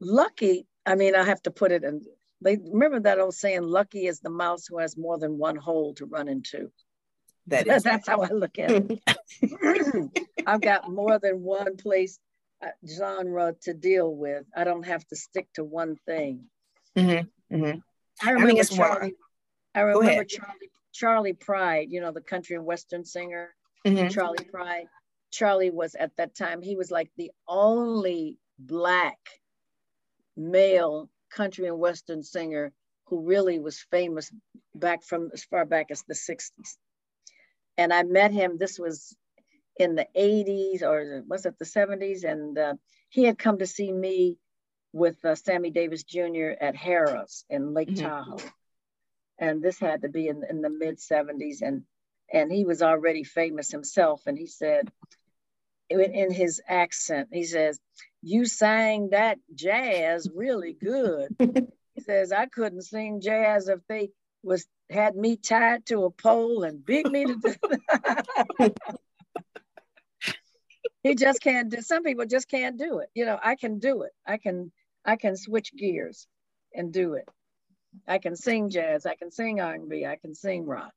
lucky 0.00 0.66
i 0.86 0.94
mean 0.94 1.14
i 1.14 1.22
have 1.22 1.42
to 1.42 1.50
put 1.50 1.70
it 1.70 1.84
in 1.84 2.00
they 2.44 2.56
remember 2.56 3.00
that 3.00 3.18
old 3.18 3.34
saying 3.34 3.62
lucky 3.62 4.06
is 4.06 4.20
the 4.20 4.30
mouse 4.30 4.66
who 4.66 4.78
has 4.78 4.96
more 4.96 5.18
than 5.18 5.38
one 5.38 5.56
hole 5.56 5.94
to 5.94 6.06
run 6.06 6.28
into 6.28 6.70
that 7.48 7.66
is 7.66 7.82
that's 7.82 8.08
how 8.08 8.22
i 8.22 8.28
look 8.28 8.58
at 8.58 8.70
it 8.70 10.30
i've 10.46 10.60
got 10.60 10.90
more 10.90 11.18
than 11.18 11.42
one 11.42 11.76
place 11.76 12.18
uh, 12.62 12.68
genre 12.88 13.54
to 13.62 13.74
deal 13.74 14.14
with 14.14 14.44
i 14.56 14.62
don't 14.64 14.86
have 14.86 15.04
to 15.06 15.16
stick 15.16 15.48
to 15.54 15.64
one 15.64 15.96
thing 16.06 16.44
Mm-hmm. 16.96 17.54
Mm-hmm. 17.56 17.78
I 18.26 18.30
remember 18.30 18.60
I 18.60 18.64
Charley. 18.64 19.14
I 19.74 19.80
remember 19.80 20.24
Charlie 20.24 20.70
Charley 20.92 21.32
Pride. 21.32 21.88
You 21.90 22.00
know 22.00 22.12
the 22.12 22.20
country 22.20 22.56
and 22.56 22.64
western 22.64 23.04
singer, 23.04 23.54
mm-hmm. 23.86 24.08
Charley 24.08 24.44
Pride. 24.44 24.86
Charley 25.30 25.70
was 25.70 25.94
at 25.96 26.16
that 26.16 26.36
time. 26.36 26.62
He 26.62 26.76
was 26.76 26.90
like 26.90 27.10
the 27.16 27.32
only 27.48 28.38
black 28.58 29.18
male 30.36 31.10
country 31.34 31.66
and 31.66 31.78
western 31.78 32.22
singer 32.22 32.72
who 33.06 33.26
really 33.26 33.58
was 33.58 33.86
famous 33.90 34.30
back 34.74 35.02
from 35.02 35.30
as 35.32 35.44
far 35.44 35.64
back 35.64 35.90
as 35.90 36.02
the 36.02 36.14
60s. 36.14 36.76
And 37.76 37.92
I 37.92 38.02
met 38.02 38.32
him, 38.32 38.56
this 38.56 38.78
was 38.78 39.14
in 39.76 39.94
the 39.94 40.06
80s 40.16 40.82
or 40.82 41.22
was 41.26 41.44
it 41.44 41.58
the 41.58 41.64
70s? 41.64 42.24
And 42.24 42.56
uh, 42.56 42.74
he 43.08 43.24
had 43.24 43.38
come 43.38 43.58
to 43.58 43.66
see 43.66 43.92
me 43.92 44.38
with 44.92 45.22
uh, 45.24 45.34
Sammy 45.34 45.70
Davis 45.70 46.04
Jr. 46.04 46.52
at 46.60 46.76
Harrah's 46.76 47.44
in 47.50 47.74
Lake 47.74 47.88
mm-hmm. 47.88 48.06
Tahoe. 48.06 48.38
And 49.38 49.62
this 49.62 49.78
had 49.78 50.02
to 50.02 50.08
be 50.08 50.28
in, 50.28 50.42
in 50.48 50.62
the 50.62 50.70
mid 50.70 50.98
70s. 50.98 51.60
And, 51.60 51.82
and 52.32 52.50
he 52.50 52.64
was 52.64 52.80
already 52.80 53.24
famous 53.24 53.70
himself. 53.70 54.22
And 54.26 54.38
he 54.38 54.46
said, 54.46 54.88
in, 55.90 56.00
in 56.00 56.32
his 56.32 56.62
accent, 56.66 57.28
he 57.32 57.44
says, 57.44 57.80
You 58.26 58.46
sang 58.46 59.10
that 59.10 59.38
jazz 59.54 60.30
really 60.34 60.72
good. 60.72 61.28
he 61.94 62.00
says 62.00 62.32
I 62.32 62.46
couldn't 62.46 62.82
sing 62.82 63.20
jazz 63.20 63.68
if 63.68 63.80
they 63.86 64.10
was 64.42 64.66
had 64.88 65.14
me 65.14 65.36
tied 65.36 65.84
to 65.86 66.04
a 66.04 66.10
pole 66.10 66.62
and 66.62 66.84
beat 66.84 67.06
me 67.06 67.26
to 67.26 67.36
death. 68.58 68.72
he 71.02 71.14
just 71.14 71.42
can't 71.42 71.68
do 71.70 71.82
some 71.82 72.02
people 72.02 72.24
just 72.24 72.48
can't 72.48 72.78
do 72.78 73.00
it. 73.00 73.10
You 73.14 73.26
know, 73.26 73.38
I 73.42 73.56
can 73.56 73.78
do 73.78 74.02
it. 74.02 74.12
I 74.26 74.38
can 74.38 74.72
I 75.04 75.16
can 75.16 75.36
switch 75.36 75.74
gears 75.76 76.26
and 76.74 76.94
do 76.94 77.14
it. 77.14 77.28
I 78.08 78.16
can 78.16 78.36
sing 78.36 78.70
jazz, 78.70 79.04
I 79.04 79.16
can 79.16 79.30
sing 79.30 79.60
R&B, 79.60 80.06
I 80.06 80.16
can 80.16 80.34
sing 80.34 80.64
rock. 80.64 80.92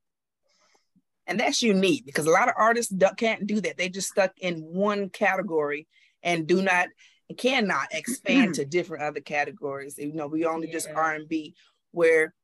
And 1.26 1.38
that's 1.38 1.62
unique 1.62 2.06
because 2.06 2.24
a 2.24 2.30
lot 2.30 2.48
of 2.48 2.54
artists 2.56 2.92
can't 3.18 3.46
do 3.46 3.60
that. 3.60 3.76
They 3.76 3.90
just 3.90 4.08
stuck 4.08 4.32
in 4.38 4.60
one 4.60 5.10
category 5.10 5.86
and 6.22 6.46
do 6.46 6.62
not 6.62 6.88
cannot 7.36 7.88
expand 7.92 8.54
to 8.54 8.64
different 8.64 9.04
other 9.04 9.20
categories. 9.20 9.98
You 9.98 10.14
know, 10.14 10.26
we 10.26 10.46
only 10.46 10.68
yeah. 10.68 10.72
just 10.72 10.88
R&B 10.94 11.54
where 11.92 12.34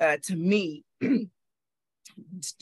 uh, 0.00 0.16
to 0.22 0.36
me 0.36 0.84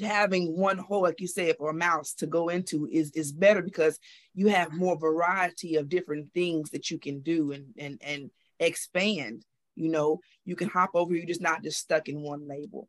having 0.00 0.56
one 0.56 0.78
hole 0.78 1.02
like 1.02 1.20
you 1.20 1.26
said 1.26 1.56
for 1.59 1.70
a 1.70 1.74
mouse 1.74 2.12
to 2.14 2.26
go 2.26 2.48
into 2.48 2.88
is 2.90 3.11
is 3.12 3.33
better 3.33 3.62
because 3.62 3.98
you 4.35 4.48
have 4.48 4.72
more 4.72 4.96
variety 4.98 5.76
of 5.76 5.88
different 5.88 6.33
things 6.35 6.70
that 6.70 6.90
you 6.90 6.98
can 6.98 7.20
do 7.20 7.52
and 7.52 7.66
and 7.76 8.00
and 8.04 8.30
expand 8.61 9.44
you 9.74 9.88
know 9.90 10.20
you 10.44 10.54
can 10.54 10.68
hop 10.68 10.90
over 10.94 11.14
you're 11.14 11.26
just 11.26 11.40
not 11.40 11.62
just 11.62 11.80
stuck 11.80 12.09
in 12.09 12.20
one 12.20 12.46
label 12.46 12.88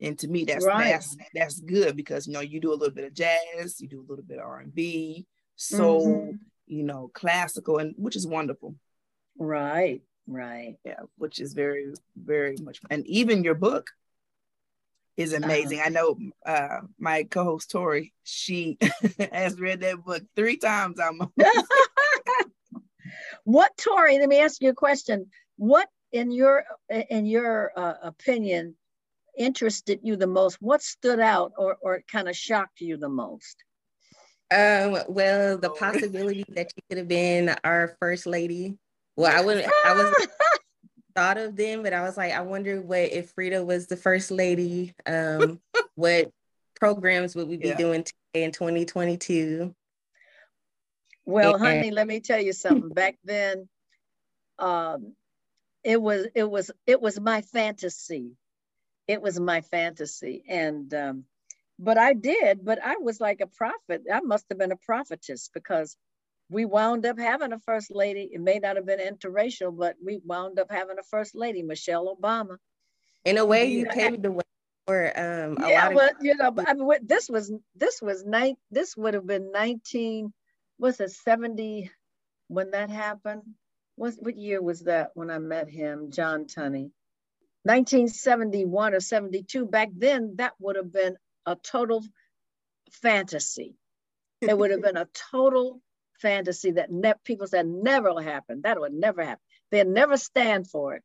and 0.00 0.18
to 0.18 0.28
me 0.28 0.44
that's 0.44 0.64
right. 0.64 0.84
that's 0.84 1.16
that's 1.34 1.60
good 1.60 1.96
because 1.96 2.26
you 2.26 2.32
know 2.32 2.40
you 2.40 2.60
do 2.60 2.72
a 2.72 2.76
little 2.76 2.94
bit 2.94 3.04
of 3.04 3.14
jazz 3.14 3.80
you 3.80 3.88
do 3.88 4.00
a 4.00 4.08
little 4.08 4.24
bit 4.24 4.38
of 4.38 4.44
r&b 4.44 5.26
soul 5.56 6.06
mm-hmm. 6.06 6.36
You 6.68 6.82
know 6.82 7.10
classical 7.14 7.78
and 7.78 7.94
which 7.96 8.16
is 8.16 8.26
wonderful 8.26 8.74
right 9.38 10.02
right 10.26 10.76
yeah 10.84 11.00
which 11.16 11.40
is 11.40 11.54
very 11.54 11.92
very 12.16 12.56
much 12.62 12.80
and 12.90 13.06
even 13.06 13.44
your 13.44 13.54
book 13.54 13.90
is 15.18 15.34
uh-huh. 15.34 15.44
amazing. 15.44 15.80
Uh-huh. 15.80 15.86
I 15.86 15.90
know 15.90 16.18
uh, 16.46 16.80
my 16.98 17.24
co-host 17.24 17.70
Tori, 17.70 18.14
she 18.22 18.78
has 19.32 19.60
read 19.60 19.80
that 19.80 20.04
book 20.04 20.22
three 20.34 20.56
times 20.56 20.98
almost. 20.98 21.32
what 23.44 23.76
Tori? 23.76 24.18
Let 24.18 24.28
me 24.28 24.38
ask 24.38 24.62
you 24.62 24.70
a 24.70 24.74
question. 24.74 25.26
What 25.56 25.88
in 26.12 26.30
your 26.30 26.64
in 27.10 27.26
your 27.26 27.72
uh, 27.76 27.94
opinion 28.02 28.76
interested 29.36 30.00
you 30.02 30.16
the 30.16 30.26
most? 30.26 30.62
What 30.62 30.82
stood 30.82 31.20
out 31.20 31.52
or 31.58 31.76
or 31.82 32.02
kind 32.10 32.28
of 32.28 32.36
shocked 32.36 32.80
you 32.80 32.96
the 32.96 33.08
most? 33.08 33.64
Um, 34.50 34.98
well, 35.08 35.58
the 35.58 35.70
possibility 35.78 36.44
that 36.48 36.72
you 36.74 36.82
could 36.88 36.98
have 36.98 37.08
been 37.08 37.54
our 37.64 37.96
first 38.00 38.26
lady. 38.26 38.76
Well, 39.16 39.36
I 39.36 39.44
wouldn't—I 39.44 39.94
was 39.94 40.14
thought 41.14 41.38
of 41.38 41.56
them, 41.56 41.82
but 41.82 41.92
I 41.92 42.02
was 42.02 42.16
like, 42.16 42.32
I 42.32 42.42
wonder 42.42 42.80
what 42.80 43.00
if 43.00 43.34
Freda 43.34 43.64
was 43.64 43.88
the 43.88 43.96
first 43.96 44.30
lady, 44.30 44.94
um, 45.04 45.60
what 45.96 46.30
programs 46.76 47.34
would 47.34 47.48
we 47.48 47.56
be 47.56 47.68
yeah. 47.68 47.76
doing 47.76 48.04
today 48.04 48.44
in 48.44 48.52
2022? 48.52 49.74
Well, 51.26 51.54
and, 51.54 51.64
honey, 51.64 51.90
let 51.90 52.06
me 52.06 52.20
tell 52.20 52.40
you 52.40 52.52
something. 52.52 52.90
Back 52.90 53.16
then, 53.24 53.68
um, 54.58 55.14
it 55.84 56.00
was 56.00 56.26
it 56.34 56.48
was 56.48 56.70
it 56.86 57.00
was 57.00 57.20
my 57.20 57.42
fantasy. 57.42 58.36
It 59.06 59.20
was 59.20 59.40
my 59.40 59.60
fantasy, 59.60 60.44
and 60.48 60.92
um, 60.94 61.24
but 61.78 61.98
I 61.98 62.14
did. 62.14 62.64
But 62.64 62.80
I 62.84 62.96
was 62.98 63.20
like 63.20 63.40
a 63.42 63.48
prophet. 63.48 64.02
I 64.12 64.20
must 64.22 64.46
have 64.50 64.58
been 64.58 64.72
a 64.72 64.76
prophetess 64.76 65.50
because 65.54 65.96
we 66.50 66.66
wound 66.66 67.06
up 67.06 67.18
having 67.18 67.52
a 67.52 67.60
first 67.60 67.90
lady. 67.94 68.30
It 68.32 68.40
may 68.42 68.60
not 68.60 68.76
have 68.76 68.86
been 68.86 69.00
interracial, 69.00 69.76
but 69.76 69.96
we 70.04 70.20
wound 70.24 70.58
up 70.60 70.70
having 70.70 70.98
a 70.98 71.04
first 71.04 71.34
lady, 71.36 71.62
Michelle 71.62 72.16
Obama. 72.16 72.58
In 73.24 73.38
a 73.38 73.44
way, 73.46 73.66
you 73.66 73.86
paved 73.86 74.22
the 74.24 74.32
way 74.32 74.44
for 74.86 75.12
um, 75.18 75.58
a 75.62 75.70
yeah, 75.70 75.82
lot 75.82 75.92
of- 75.92 75.96
but 75.96 76.14
you 76.22 76.36
know, 76.36 76.50
but 76.52 76.68
I 76.68 76.74
mean, 76.74 76.86
this 77.02 77.30
was 77.30 77.52
this 77.76 78.02
was 78.02 78.24
night. 78.24 78.56
This 78.70 78.96
would 78.96 79.14
have 79.14 79.26
been 79.26 79.52
nineteen. 79.52 80.32
Was 80.78 81.00
it 81.00 81.12
seventy 81.12 81.90
when 82.48 82.72
that 82.72 82.90
happened? 82.90 83.42
What 83.96 84.14
what 84.20 84.36
year 84.38 84.62
was 84.62 84.82
that 84.82 85.12
when 85.14 85.30
I 85.30 85.38
met 85.40 85.70
him, 85.70 86.10
John 86.12 86.46
Tunney? 86.46 86.90
1971 87.64 88.94
or 88.94 89.00
72. 89.00 89.66
Back 89.66 89.90
then, 89.96 90.34
that 90.38 90.54
would 90.60 90.76
have 90.76 90.92
been 90.92 91.16
a 91.48 91.56
total 91.56 92.04
fantasy. 92.92 93.74
It 94.40 94.56
would 94.56 94.70
have 94.70 94.82
been 94.82 94.96
a 94.96 95.08
total 95.32 95.80
fantasy 96.20 96.72
that 96.72 96.92
ne- 96.92 97.14
people 97.24 97.46
said 97.46 97.66
never 97.66 98.10
will 98.12 98.20
happen. 98.20 98.62
That 98.62 98.78
would 98.78 98.92
never 98.92 99.24
happen. 99.24 99.42
They'll 99.70 99.88
never 99.88 100.16
stand 100.16 100.68
for 100.68 100.94
it. 100.94 101.02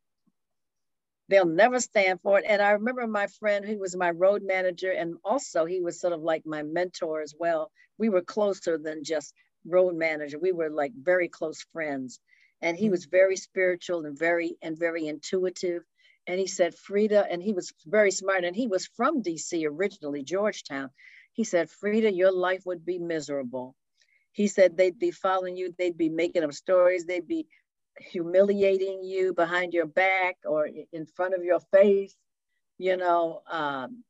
They'll 1.28 1.46
never 1.46 1.80
stand 1.80 2.20
for 2.20 2.38
it. 2.38 2.44
And 2.46 2.60
I 2.60 2.72
remember 2.72 3.06
my 3.06 3.26
friend 3.26 3.64
who 3.64 3.78
was 3.78 3.96
my 3.96 4.10
road 4.10 4.42
manager, 4.44 4.90
and 4.92 5.16
also 5.24 5.64
he 5.64 5.80
was 5.80 6.00
sort 6.00 6.12
of 6.12 6.20
like 6.20 6.44
my 6.44 6.62
mentor 6.62 7.22
as 7.22 7.34
well. 7.38 7.70
We 7.98 8.10
were 8.10 8.22
closer 8.22 8.76
than 8.76 9.04
just 9.04 9.34
road 9.66 9.96
manager. 9.96 10.38
We 10.38 10.52
were 10.52 10.70
like 10.70 10.92
very 10.94 11.28
close 11.28 11.64
friends. 11.72 12.20
And 12.60 12.76
he 12.76 12.86
hmm. 12.86 12.92
was 12.92 13.06
very 13.06 13.36
spiritual 13.36 14.04
and 14.04 14.18
very 14.18 14.56
and 14.62 14.78
very 14.78 15.08
intuitive. 15.08 15.82
And 16.26 16.40
he 16.40 16.46
said, 16.46 16.74
Freda, 16.74 17.26
and 17.30 17.42
he 17.42 17.52
was 17.52 17.72
very 17.86 18.10
smart. 18.10 18.44
And 18.44 18.56
he 18.56 18.66
was 18.66 18.86
from 18.86 19.22
DC 19.22 19.66
originally, 19.66 20.22
Georgetown. 20.22 20.90
He 21.32 21.44
said, 21.44 21.68
Freda, 21.68 22.16
your 22.16 22.32
life 22.32 22.62
would 22.64 22.84
be 22.84 22.98
miserable 22.98 23.74
he 24.34 24.48
said 24.48 24.76
they'd 24.76 24.98
be 24.98 25.12
following 25.12 25.56
you, 25.56 25.72
they'd 25.78 25.96
be 25.96 26.08
making 26.08 26.42
up 26.42 26.52
stories, 26.52 27.06
they'd 27.06 27.26
be 27.26 27.46
humiliating 28.00 29.04
you 29.04 29.32
behind 29.32 29.72
your 29.72 29.86
back 29.86 30.36
or 30.44 30.68
in 30.92 31.06
front 31.06 31.34
of 31.34 31.44
your 31.44 31.60
face, 31.72 32.16
you 32.76 32.96
know, 32.96 33.42
um, 33.48 34.02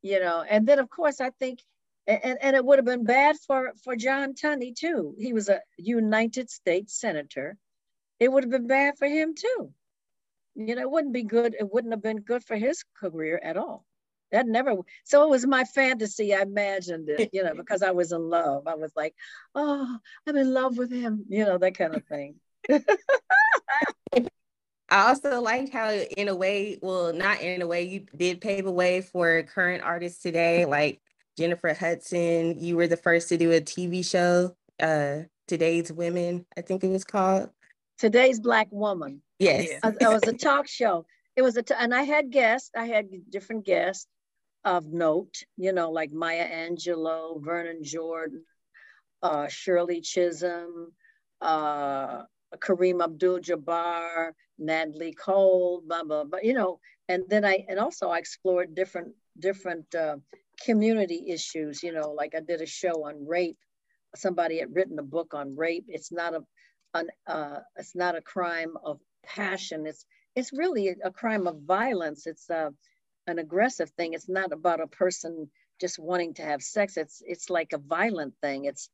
you 0.00 0.20
know, 0.20 0.44
and 0.48 0.66
then 0.66 0.78
of 0.78 0.88
course 0.88 1.20
I 1.20 1.30
think 1.30 1.58
and, 2.06 2.38
and 2.40 2.56
it 2.56 2.64
would 2.64 2.78
have 2.78 2.84
been 2.84 3.04
bad 3.04 3.36
for, 3.46 3.72
for 3.84 3.94
John 3.94 4.34
Tunney 4.34 4.74
too. 4.74 5.14
He 5.18 5.32
was 5.32 5.48
a 5.48 5.60
United 5.76 6.50
States 6.50 6.98
Senator. 6.98 7.56
It 8.18 8.30
would 8.30 8.44
have 8.44 8.50
been 8.50 8.66
bad 8.66 8.98
for 8.98 9.06
him 9.06 9.34
too. 9.36 9.72
You 10.54 10.74
know, 10.74 10.82
it 10.82 10.90
wouldn't 10.90 11.14
be 11.14 11.22
good. 11.22 11.54
It 11.58 11.72
wouldn't 11.72 11.92
have 11.92 12.02
been 12.02 12.20
good 12.20 12.44
for 12.44 12.56
his 12.56 12.84
career 12.98 13.40
at 13.42 13.56
all 13.56 13.84
that 14.32 14.46
never 14.46 14.74
so 15.04 15.22
it 15.22 15.28
was 15.30 15.46
my 15.46 15.62
fantasy 15.62 16.34
i 16.34 16.40
imagined 16.40 17.08
it 17.08 17.28
you 17.32 17.44
know 17.44 17.54
because 17.54 17.82
i 17.82 17.90
was 17.90 18.12
in 18.12 18.30
love 18.30 18.66
i 18.66 18.74
was 18.74 18.90
like 18.96 19.14
oh 19.54 19.98
i'm 20.26 20.36
in 20.36 20.52
love 20.52 20.76
with 20.76 20.90
him 20.90 21.24
you 21.28 21.44
know 21.44 21.58
that 21.58 21.76
kind 21.76 21.94
of 21.94 22.04
thing 22.06 22.34
I 24.92 25.08
also 25.08 25.40
liked 25.40 25.72
how, 25.72 25.88
in 25.88 26.28
a 26.28 26.34
way, 26.34 26.78
well, 26.82 27.14
not 27.14 27.40
in 27.40 27.62
a 27.62 27.66
way, 27.66 27.84
you 27.84 28.04
did 28.14 28.42
pave 28.42 28.66
a 28.66 28.70
way 28.70 29.00
for 29.00 29.42
current 29.44 29.82
artists 29.82 30.22
today, 30.22 30.66
like 30.66 31.00
Jennifer 31.38 31.72
Hudson. 31.72 32.62
You 32.62 32.76
were 32.76 32.86
the 32.86 32.98
first 32.98 33.30
to 33.30 33.38
do 33.38 33.52
a 33.52 33.62
TV 33.62 34.04
show, 34.04 34.54
uh, 34.80 35.20
Today's 35.48 35.90
Women, 35.90 36.44
I 36.58 36.60
think 36.60 36.84
it 36.84 36.88
was 36.88 37.04
called. 37.04 37.48
Today's 38.02 38.40
Black 38.40 38.66
Woman. 38.72 39.22
Yes. 39.38 39.78
it 39.84 40.08
was 40.08 40.24
a 40.26 40.32
talk 40.32 40.66
show. 40.66 41.06
It 41.36 41.42
was 41.42 41.56
a, 41.56 41.62
t- 41.62 41.74
and 41.78 41.94
I 41.94 42.02
had 42.02 42.32
guests, 42.32 42.72
I 42.76 42.86
had 42.86 43.06
different 43.30 43.64
guests 43.64 44.08
of 44.64 44.86
note, 44.86 45.36
you 45.56 45.72
know, 45.72 45.92
like 45.92 46.10
Maya 46.10 46.44
Angelou, 46.50 47.40
Vernon 47.44 47.84
Jordan, 47.84 48.42
uh, 49.22 49.46
Shirley 49.46 50.00
Chisholm, 50.00 50.90
uh, 51.40 52.22
Kareem 52.56 53.04
Abdul-Jabbar, 53.04 54.32
Natalie 54.58 55.14
Cole, 55.14 55.84
blah 55.86 56.02
blah. 56.02 56.24
But 56.24 56.44
you 56.44 56.54
know, 56.54 56.80
and 57.08 57.22
then 57.28 57.44
I 57.44 57.64
and 57.68 57.78
also 57.78 58.08
I 58.08 58.18
explored 58.18 58.74
different 58.74 59.12
different 59.38 59.94
uh, 59.94 60.16
community 60.64 61.26
issues. 61.28 61.84
You 61.84 61.92
know, 61.92 62.10
like 62.10 62.34
I 62.34 62.40
did 62.40 62.62
a 62.62 62.66
show 62.66 63.06
on 63.06 63.28
rape. 63.28 63.58
Somebody 64.16 64.58
had 64.58 64.74
written 64.74 64.98
a 64.98 65.04
book 65.04 65.34
on 65.34 65.54
rape. 65.54 65.84
It's 65.86 66.10
not 66.10 66.34
a 66.34 66.40
an 66.94 67.08
uh, 67.26 67.60
it's 67.76 67.94
not 67.94 68.16
a 68.16 68.22
crime 68.22 68.76
of 68.84 69.00
passion. 69.24 69.86
It's 69.86 70.04
it's 70.34 70.52
really 70.52 70.96
a 71.02 71.10
crime 71.10 71.46
of 71.46 71.62
violence. 71.62 72.26
It's 72.26 72.48
uh, 72.50 72.70
an 73.26 73.38
aggressive 73.38 73.90
thing. 73.90 74.14
It's 74.14 74.28
not 74.28 74.52
about 74.52 74.80
a 74.80 74.86
person 74.86 75.50
just 75.80 75.98
wanting 75.98 76.34
to 76.34 76.42
have 76.42 76.62
sex. 76.62 76.96
It's 76.96 77.22
it's 77.26 77.50
like 77.50 77.72
a 77.72 77.78
violent 77.78 78.34
thing. 78.42 78.64
It's 78.64 78.88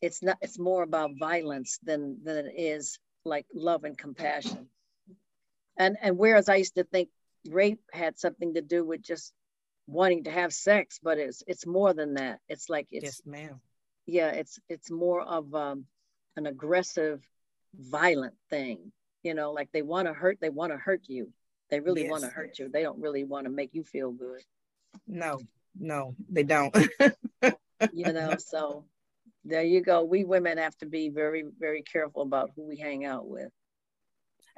it's 0.00 0.22
not 0.22 0.38
it's 0.40 0.58
more 0.58 0.82
about 0.82 1.12
violence 1.18 1.78
than 1.82 2.18
than 2.24 2.46
it 2.46 2.54
is 2.56 2.98
like 3.24 3.46
love 3.54 3.84
and 3.84 3.96
compassion. 3.96 4.68
And 5.76 5.96
and 6.00 6.18
whereas 6.18 6.48
I 6.48 6.56
used 6.56 6.74
to 6.74 6.84
think 6.84 7.08
rape 7.48 7.80
had 7.92 8.18
something 8.18 8.54
to 8.54 8.62
do 8.62 8.84
with 8.84 9.02
just 9.02 9.32
wanting 9.86 10.24
to 10.24 10.30
have 10.30 10.52
sex, 10.52 10.98
but 11.02 11.18
it's 11.18 11.42
it's 11.46 11.66
more 11.66 11.94
than 11.94 12.14
that. 12.14 12.40
It's 12.48 12.68
like 12.68 12.88
it's 12.90 13.04
yes, 13.04 13.22
ma'am. 13.24 13.60
Yeah, 14.06 14.30
it's 14.30 14.58
it's 14.68 14.90
more 14.90 15.22
of 15.22 15.54
um, 15.54 15.86
an 16.36 16.46
aggressive, 16.46 17.22
violent 17.74 18.34
thing. 18.50 18.92
You 19.22 19.34
know, 19.34 19.52
like 19.52 19.70
they 19.72 19.82
want 19.82 20.08
to 20.08 20.14
hurt, 20.14 20.38
they 20.40 20.50
want 20.50 20.72
to 20.72 20.78
hurt 20.78 21.02
you. 21.06 21.32
They 21.70 21.80
really 21.80 22.02
yes. 22.02 22.10
want 22.10 22.24
to 22.24 22.30
hurt 22.30 22.58
you. 22.58 22.68
They 22.68 22.82
don't 22.82 23.00
really 23.00 23.24
want 23.24 23.46
to 23.46 23.50
make 23.50 23.70
you 23.72 23.82
feel 23.84 24.10
good. 24.10 24.42
No, 25.06 25.40
no, 25.78 26.14
they 26.28 26.42
don't. 26.42 26.76
you 27.92 28.12
know, 28.12 28.36
so 28.38 28.84
there 29.44 29.62
you 29.62 29.80
go. 29.80 30.04
We 30.04 30.24
women 30.24 30.58
have 30.58 30.76
to 30.78 30.86
be 30.86 31.08
very, 31.08 31.44
very 31.58 31.82
careful 31.82 32.22
about 32.22 32.50
who 32.54 32.68
we 32.68 32.76
hang 32.76 33.04
out 33.04 33.26
with. 33.26 33.48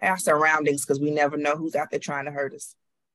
our 0.03 0.19
surroundings 0.19 0.85
because 0.85 1.01
we 1.01 1.11
never 1.11 1.37
know 1.37 1.57
who's 1.57 1.77
out 1.77 1.91
there 1.91 2.01
trying 2.01 2.25
to 2.25 2.31
hurt 2.31 2.55
us. 2.55 2.75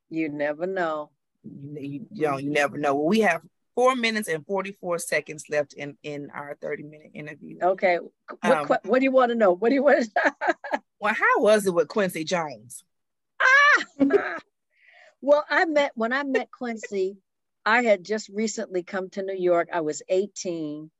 You 0.09 0.29
never 0.29 0.65
know. 0.65 1.11
You, 1.43 1.81
you, 1.81 2.05
you 2.11 2.27
know, 2.27 2.37
you 2.37 2.49
never 2.49 2.77
know. 2.77 2.95
we 2.95 3.19
have 3.21 3.41
four 3.79 3.95
minutes 3.95 4.27
and 4.27 4.45
44 4.45 4.99
seconds 4.99 5.45
left 5.49 5.71
in 5.71 5.97
in 6.03 6.29
our 6.31 6.57
30 6.61 6.83
minute 6.83 7.11
interview. 7.13 7.59
Okay. 7.63 7.97
What, 8.41 8.51
um, 8.51 8.67
what 8.83 8.99
do 8.99 9.05
you 9.05 9.11
want 9.11 9.29
to 9.29 9.35
know? 9.35 9.53
What 9.53 9.69
do 9.69 9.75
you 9.75 9.83
want 9.83 10.03
to 10.03 10.55
Well, 10.99 11.13
how 11.13 11.41
was 11.41 11.65
it 11.65 11.73
with 11.73 11.87
Quincy 11.87 12.25
Jones? 12.25 12.83
Ah! 13.41 13.85
well, 15.21 15.45
I 15.49 15.63
met 15.63 15.93
when 15.95 16.11
I 16.11 16.23
met 16.23 16.51
Quincy, 16.51 17.19
I 17.65 17.83
had 17.83 18.03
just 18.03 18.27
recently 18.27 18.83
come 18.83 19.09
to 19.11 19.23
New 19.23 19.37
York. 19.37 19.69
I 19.71 19.79
was 19.79 20.01
18 20.09 20.91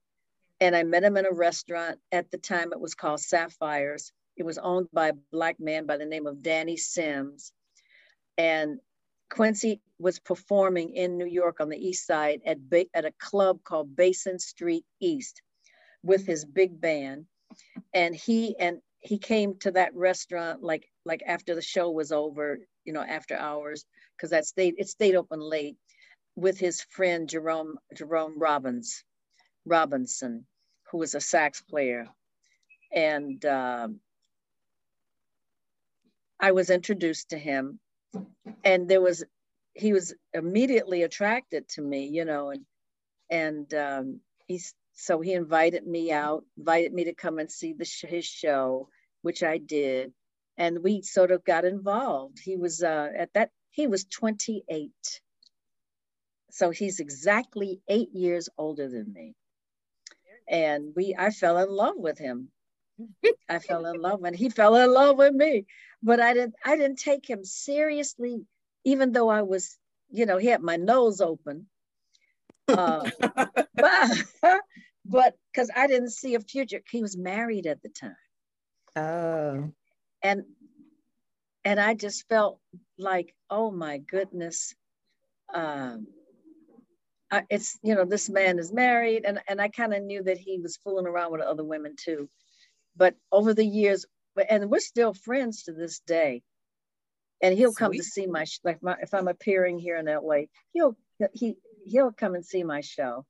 and 0.62 0.74
I 0.74 0.84
met 0.84 1.04
him 1.04 1.18
in 1.18 1.26
a 1.26 1.34
restaurant. 1.34 2.00
At 2.13 2.32
the 2.32 2.38
time, 2.38 2.72
it 2.72 2.80
was 2.80 2.96
called 2.96 3.20
Sapphires. 3.20 4.13
It 4.38 4.46
was 4.46 4.58
owned 4.58 4.88
by 4.94 5.10
a 5.10 5.13
black 5.34 5.60
man 5.60 5.86
by 5.86 5.98
the 5.98 6.06
name 6.06 6.28
of 6.28 6.42
Danny 6.42 6.78
Sims. 6.78 7.52
And 8.38 8.80
Quincy 9.30 9.82
was 10.00 10.20
performing 10.20 10.96
in 10.96 11.18
New 11.18 11.26
York 11.26 11.60
on 11.60 11.70
the 11.70 11.78
East 11.78 12.06
Side 12.06 12.42
at, 12.46 12.58
at 12.94 13.06
a 13.06 13.13
club 13.20 13.63
called 13.63 13.96
Basin 13.96 14.39
Street 14.39 14.86
East 15.00 15.42
with 16.04 16.26
his 16.26 16.46
big 16.46 16.80
band. 16.80 17.26
And 17.94 18.15
he 18.15 18.58
and 18.60 18.80
he 19.00 19.18
came 19.18 19.58
to 19.60 19.72
that 19.72 19.96
restaurant 19.96 20.62
like 20.63 20.89
like 21.06 21.24
after 21.26 21.56
the 21.56 21.62
show 21.62 21.89
was 21.89 22.12
over, 22.12 22.60
you 22.84 22.94
know, 22.94 23.02
after 23.02 23.36
hours, 23.36 23.86
because 24.15 24.32
that 24.32 24.46
stayed 24.46 24.76
it 24.78 24.88
stayed 24.89 25.15
open 25.15 25.39
late 25.39 25.78
with 26.36 26.60
his 26.60 26.82
friend 26.82 27.28
Jerome 27.28 27.78
Jerome 27.96 28.38
Robbins 28.38 29.04
Robinson, 29.65 30.46
who 30.92 30.98
was 31.00 31.15
a 31.15 31.22
sax 31.22 31.62
player, 31.62 32.08
and 32.92 33.44
uh, 33.46 33.88
I 36.39 36.52
was 36.52 36.70
introduced 36.70 37.30
to 37.30 37.38
him, 37.38 37.80
and 38.63 38.89
there 38.89 39.02
was 39.02 39.24
he 39.74 39.93
was 39.93 40.13
immediately 40.34 41.04
attracted 41.04 41.67
to 41.69 41.82
me, 41.82 42.08
you 42.08 42.26
know, 42.26 42.50
and 42.50 42.65
and 43.30 43.74
um, 43.74 44.22
he's 44.48 44.74
so 44.93 45.22
he 45.22 45.34
invited 45.34 45.86
me 45.88 46.12
out, 46.12 46.43
invited 46.58 46.93
me 46.93 47.06
to 47.06 47.13
come 47.13 47.39
and 47.39 47.52
see 47.52 47.74
the 47.74 47.89
his 48.08 48.26
show, 48.26 48.89
which 49.22 49.43
I 49.43 49.58
did, 49.58 50.13
and 50.58 50.84
we 50.84 51.02
sort 51.02 51.32
of 51.32 51.43
got 51.43 51.65
involved. 51.65 52.39
He 52.43 52.58
was 52.58 52.84
uh, 52.84 53.10
at 53.17 53.34
that 53.34 53.52
he 53.72 53.88
was 53.88 54.06
28, 54.06 54.91
so 56.52 56.72
he's 56.72 57.00
exactly 57.00 57.82
eight 57.88 58.10
years 58.13 58.50
older 58.58 58.89
than 58.89 59.13
me, 59.13 59.36
and 60.48 60.93
we 60.95 61.15
I 61.17 61.30
fell 61.32 61.58
in 61.60 61.69
love 61.69 61.95
with 61.98 62.17
him. 62.17 62.50
I 63.50 63.60
fell 63.60 63.86
in 63.86 64.02
love 64.02 64.24
and 64.24 64.36
he 64.36 64.50
fell 64.50 64.76
in 64.76 64.94
love 64.94 65.18
with 65.18 65.34
me, 65.34 65.66
but 66.04 66.20
I 66.20 66.34
didn't 66.34 66.56
I 66.66 66.76
didn't 66.76 67.00
take 67.00 67.30
him 67.30 67.44
seriously 67.44 68.46
even 68.84 69.12
though 69.12 69.30
I 69.30 69.42
was, 69.42 69.78
you 70.10 70.26
know, 70.26 70.38
he 70.38 70.48
had 70.48 70.62
my 70.62 70.76
nose 70.76 71.22
open. 71.22 71.68
Uh, 72.68 73.10
but 73.76 74.12
because 75.54 75.70
I 75.76 75.88
didn't 75.88 76.12
see 76.12 76.36
a 76.36 76.40
future, 76.40 76.82
he 76.90 77.02
was 77.02 77.18
married 77.18 77.68
at 77.68 77.82
the 77.82 77.90
time. 77.90 78.16
Oh. 78.96 79.72
And 80.22 80.44
and 81.66 81.80
I 81.80 81.94
just 81.94 82.28
felt 82.30 82.60
like, 82.98 83.36
oh 83.50 83.70
my 83.70 83.98
goodness, 83.98 84.74
um, 85.54 86.08
I, 87.32 87.44
it's 87.50 87.78
you 87.84 87.96
know 87.96 88.06
this 88.06 88.30
man 88.30 88.60
is 88.60 88.74
married, 88.74 89.24
and 89.26 89.40
and 89.48 89.62
I 89.62 89.70
kind 89.70 89.94
of 89.94 90.04
knew 90.04 90.24
that 90.24 90.38
he 90.38 90.60
was 90.60 90.78
fooling 90.78 91.06
around 91.06 91.32
with 91.32 91.42
other 91.42 91.64
women 91.64 91.96
too, 91.98 92.30
but 93.00 93.16
over 93.32 93.56
the 93.56 93.66
years, 93.66 94.06
and 94.50 94.70
we're 94.70 94.80
still 94.80 95.14
friends 95.16 95.64
to 95.64 95.74
this 95.74 96.00
day 96.02 96.44
and 97.42 97.58
he'll 97.58 97.72
Sweet. 97.72 97.80
come 97.80 97.94
to 97.94 98.04
see 98.04 98.28
my 98.28 98.46
like 98.64 98.82
my, 98.84 98.96
if 99.02 99.14
I'm 99.14 99.28
appearing 99.28 99.80
here 99.80 99.98
in 99.98 100.06
LA, 100.06 100.44
he'll 100.74 100.96
he 101.34 101.56
he'll 101.86 102.12
come 102.12 102.36
and 102.36 102.46
see 102.46 102.64
my 102.64 102.82
show. 102.82 103.26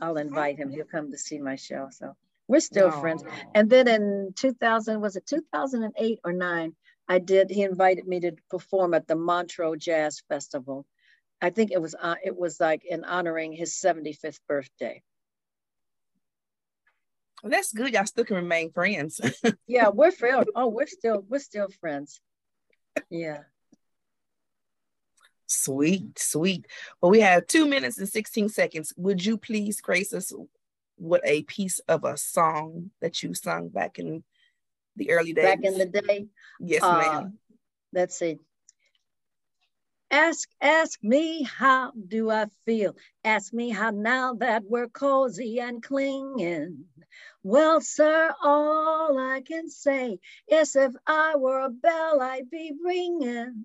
I'll 0.00 0.16
invite 0.16 0.58
him. 0.58 0.70
He'll 0.70 0.84
come 0.84 1.12
to 1.12 1.18
see 1.18 1.38
my 1.38 1.56
show. 1.56 1.88
So 1.92 2.14
we're 2.48 2.60
still 2.60 2.90
friends. 2.90 3.22
And 3.54 3.70
then 3.70 3.86
in 3.86 4.32
2000, 4.36 5.00
was 5.00 5.14
it 5.14 5.26
2008 5.26 6.18
or 6.24 6.32
nine? 6.32 6.74
I 7.08 7.18
did. 7.20 7.50
He 7.50 7.62
invited 7.62 8.06
me 8.06 8.20
to 8.20 8.32
perform 8.50 8.94
at 8.94 9.06
the 9.06 9.14
Montreux 9.14 9.76
Jazz 9.76 10.22
Festival. 10.28 10.84
I 11.40 11.50
think 11.50 11.70
it 11.70 11.80
was 11.80 11.94
uh, 12.00 12.16
it 12.24 12.36
was 12.36 12.58
like 12.58 12.84
in 12.84 13.04
honoring 13.04 13.52
his 13.52 13.74
75th 13.74 14.40
birthday. 14.48 15.02
Well, 17.42 17.50
that's 17.50 17.72
good. 17.72 17.92
Y'all 17.92 18.06
still 18.06 18.24
can 18.24 18.36
remain 18.36 18.70
friends. 18.70 19.20
yeah, 19.66 19.88
we're 19.88 20.12
friends. 20.12 20.46
Oh, 20.54 20.68
we're 20.68 20.86
still 20.86 21.24
we're 21.28 21.40
still 21.40 21.68
friends. 21.80 22.20
Yeah. 23.10 23.40
Sweet, 25.46 26.18
sweet. 26.18 26.66
Well, 27.00 27.10
we 27.10 27.20
have 27.20 27.46
two 27.46 27.66
minutes 27.66 27.98
and 27.98 28.08
16 28.08 28.48
seconds. 28.48 28.94
Would 28.96 29.24
you 29.24 29.36
please 29.36 29.80
grace 29.80 30.12
us 30.14 30.32
with 30.98 31.20
a 31.24 31.42
piece 31.42 31.78
of 31.80 32.04
a 32.04 32.16
song 32.16 32.90
that 33.00 33.22
you 33.22 33.34
sung 33.34 33.68
back 33.68 33.98
in 33.98 34.24
the 34.96 35.10
early 35.10 35.34
days? 35.34 35.44
Back 35.44 35.64
in 35.64 35.76
the 35.76 35.86
day? 35.86 36.26
Yes, 36.58 36.82
uh, 36.82 36.98
ma'am. 36.98 37.38
Let's 37.92 38.18
see. 38.18 38.38
Ask, 40.12 40.50
ask 40.60 41.02
me, 41.02 41.42
how 41.42 41.92
do 41.92 42.30
I 42.30 42.44
feel? 42.66 42.94
Ask 43.24 43.54
me 43.54 43.70
how 43.70 43.88
now 43.90 44.34
that 44.34 44.62
we're 44.68 44.88
cozy 44.88 45.58
and 45.58 45.82
clinging. 45.82 46.84
Well, 47.42 47.80
sir, 47.80 48.34
all 48.42 49.18
I 49.18 49.40
can 49.40 49.70
say 49.70 50.18
is 50.46 50.76
if 50.76 50.92
I 51.06 51.36
were 51.36 51.60
a 51.60 51.70
bell, 51.70 52.20
I'd 52.20 52.50
be 52.50 52.72
ringing 52.84 53.64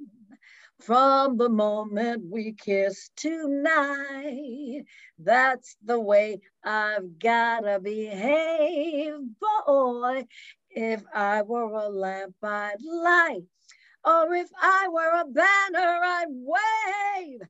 from 0.79 1.37
the 1.37 1.49
moment 1.49 2.23
we 2.31 2.53
kissed 2.53 3.17
tonight. 3.17 4.85
That's 5.19 5.75
the 5.83 5.99
way 5.99 6.39
I've 6.63 7.19
gotta 7.19 7.81
behave, 7.81 9.15
boy. 9.65 10.25
If 10.69 11.03
I 11.13 11.41
were 11.41 11.73
a 11.73 11.89
lamp, 11.89 12.35
I'd 12.41 12.81
light, 12.81 13.43
or 14.07 14.33
if 14.35 14.49
I 14.61 14.87
were 14.89 15.21
a 15.21 15.25
banner, 15.25 15.99
I'd 16.03 16.27
wave. 16.29 17.41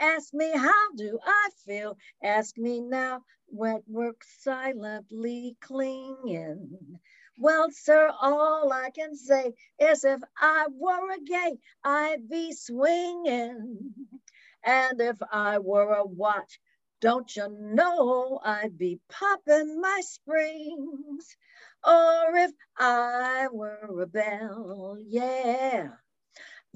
Ask 0.00 0.32
me, 0.32 0.50
how 0.56 0.92
do 0.96 1.18
I 1.22 1.50
feel? 1.66 1.98
Ask 2.22 2.56
me 2.56 2.80
now, 2.80 3.22
when 3.48 3.82
we're 3.86 4.14
silently 4.40 5.56
clinging. 5.60 7.00
Well, 7.38 7.68
sir, 7.70 8.10
all 8.22 8.72
I 8.72 8.90
can 8.90 9.14
say 9.14 9.52
is 9.78 10.04
if 10.04 10.20
I 10.40 10.68
were 10.72 11.12
a 11.12 11.20
gay, 11.20 11.58
I'd 11.84 12.30
be 12.30 12.54
swinging. 12.54 13.92
And 14.64 15.00
if 15.02 15.18
I 15.30 15.58
were 15.58 15.92
a 15.92 16.06
watch, 16.06 16.58
don't 17.02 17.36
you 17.36 17.48
know 17.50 18.40
I'd 18.42 18.78
be 18.78 19.00
popping 19.10 19.82
my 19.82 20.00
springs? 20.02 21.36
Or 21.84 22.36
if 22.36 22.52
I 22.78 23.48
were 23.52 24.00
a 24.02 24.06
bell, 24.06 24.96
yeah. 25.06 25.88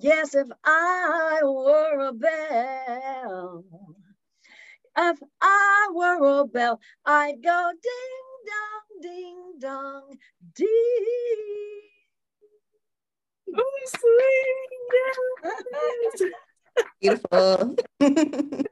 Yes, 0.02 0.34
if 0.34 0.48
I 0.64 1.40
were 1.42 2.08
a 2.08 2.14
bell. 2.14 3.64
If 4.96 5.18
I 5.42 5.88
were 5.92 6.40
a 6.40 6.46
bell, 6.46 6.80
I'd 7.04 7.42
go 7.44 7.70
ding 7.82 8.46
dong 8.48 9.02
ding 9.02 9.58
dong 9.58 10.16
ding. 10.54 10.68
Oh, 13.54 13.80
sweet. 13.86 14.56
Beautiful. 17.00 17.76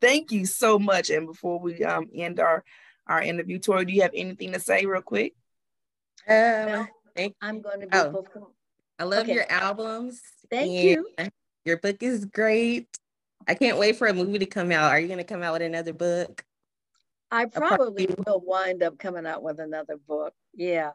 Thank 0.00 0.32
you 0.32 0.44
so 0.44 0.80
much. 0.80 1.10
And 1.10 1.28
before 1.28 1.60
we 1.60 1.84
um 1.84 2.08
end 2.12 2.40
our 2.40 2.64
our 3.06 3.22
interview, 3.22 3.60
Tori, 3.60 3.84
do 3.84 3.92
you 3.92 4.02
have 4.02 4.14
anything 4.14 4.54
to 4.54 4.60
say 4.60 4.86
real 4.86 5.02
quick? 5.02 5.34
Um, 6.28 6.88
I'm 7.40 7.60
going 7.60 7.82
to 7.82 7.86
be. 7.86 7.96
Oh, 7.96 8.24
I 9.00 9.04
love 9.04 9.24
okay. 9.24 9.32
your 9.32 9.46
albums. 9.50 10.20
Thank 10.50 10.70
you. 10.72 11.08
Your 11.64 11.78
book 11.78 12.02
is 12.02 12.26
great. 12.26 12.86
I 13.48 13.54
can't 13.54 13.78
wait 13.78 13.96
for 13.96 14.06
a 14.08 14.12
movie 14.12 14.40
to 14.40 14.46
come 14.46 14.70
out. 14.70 14.92
Are 14.92 15.00
you 15.00 15.06
going 15.06 15.18
to 15.18 15.24
come 15.24 15.42
out 15.42 15.54
with 15.54 15.62
another 15.62 15.94
book? 15.94 16.44
I 17.30 17.46
probably 17.46 18.08
will 18.26 18.42
wind 18.44 18.82
up 18.82 18.98
coming 18.98 19.24
out 19.24 19.42
with 19.42 19.58
another 19.58 19.96
book. 19.96 20.34
Yeah. 20.54 20.90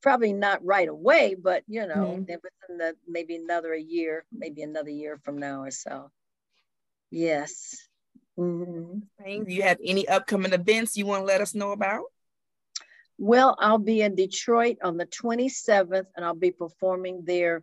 Probably 0.00 0.32
not 0.32 0.64
right 0.64 0.88
away, 0.88 1.36
but 1.40 1.62
you 1.66 1.86
know, 1.86 1.94
mm-hmm. 1.94 2.20
within 2.20 2.78
the 2.78 2.94
maybe 3.06 3.36
another 3.36 3.74
year, 3.74 4.24
maybe 4.32 4.62
another 4.62 4.90
year 4.90 5.18
from 5.22 5.36
now 5.36 5.62
or 5.62 5.70
so. 5.70 6.10
Yes. 7.10 7.76
Mm-hmm. 8.38 9.44
Do 9.44 9.52
you 9.52 9.62
have 9.62 9.78
any 9.84 10.08
upcoming 10.08 10.54
events 10.54 10.96
you 10.96 11.04
want 11.04 11.20
to 11.20 11.26
let 11.26 11.42
us 11.42 11.54
know 11.54 11.72
about? 11.72 12.04
Well, 13.18 13.56
I'll 13.58 13.78
be 13.78 14.02
in 14.02 14.14
Detroit 14.14 14.78
on 14.82 14.96
the 14.96 15.06
27th 15.06 16.06
and 16.16 16.24
I'll 16.24 16.34
be 16.34 16.50
performing 16.50 17.22
there 17.24 17.62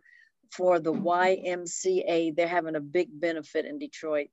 for 0.50 0.80
the 0.80 0.92
YMCA. 0.92 2.34
They're 2.34 2.48
having 2.48 2.76
a 2.76 2.80
big 2.80 3.08
benefit 3.12 3.66
in 3.66 3.78
Detroit 3.78 4.28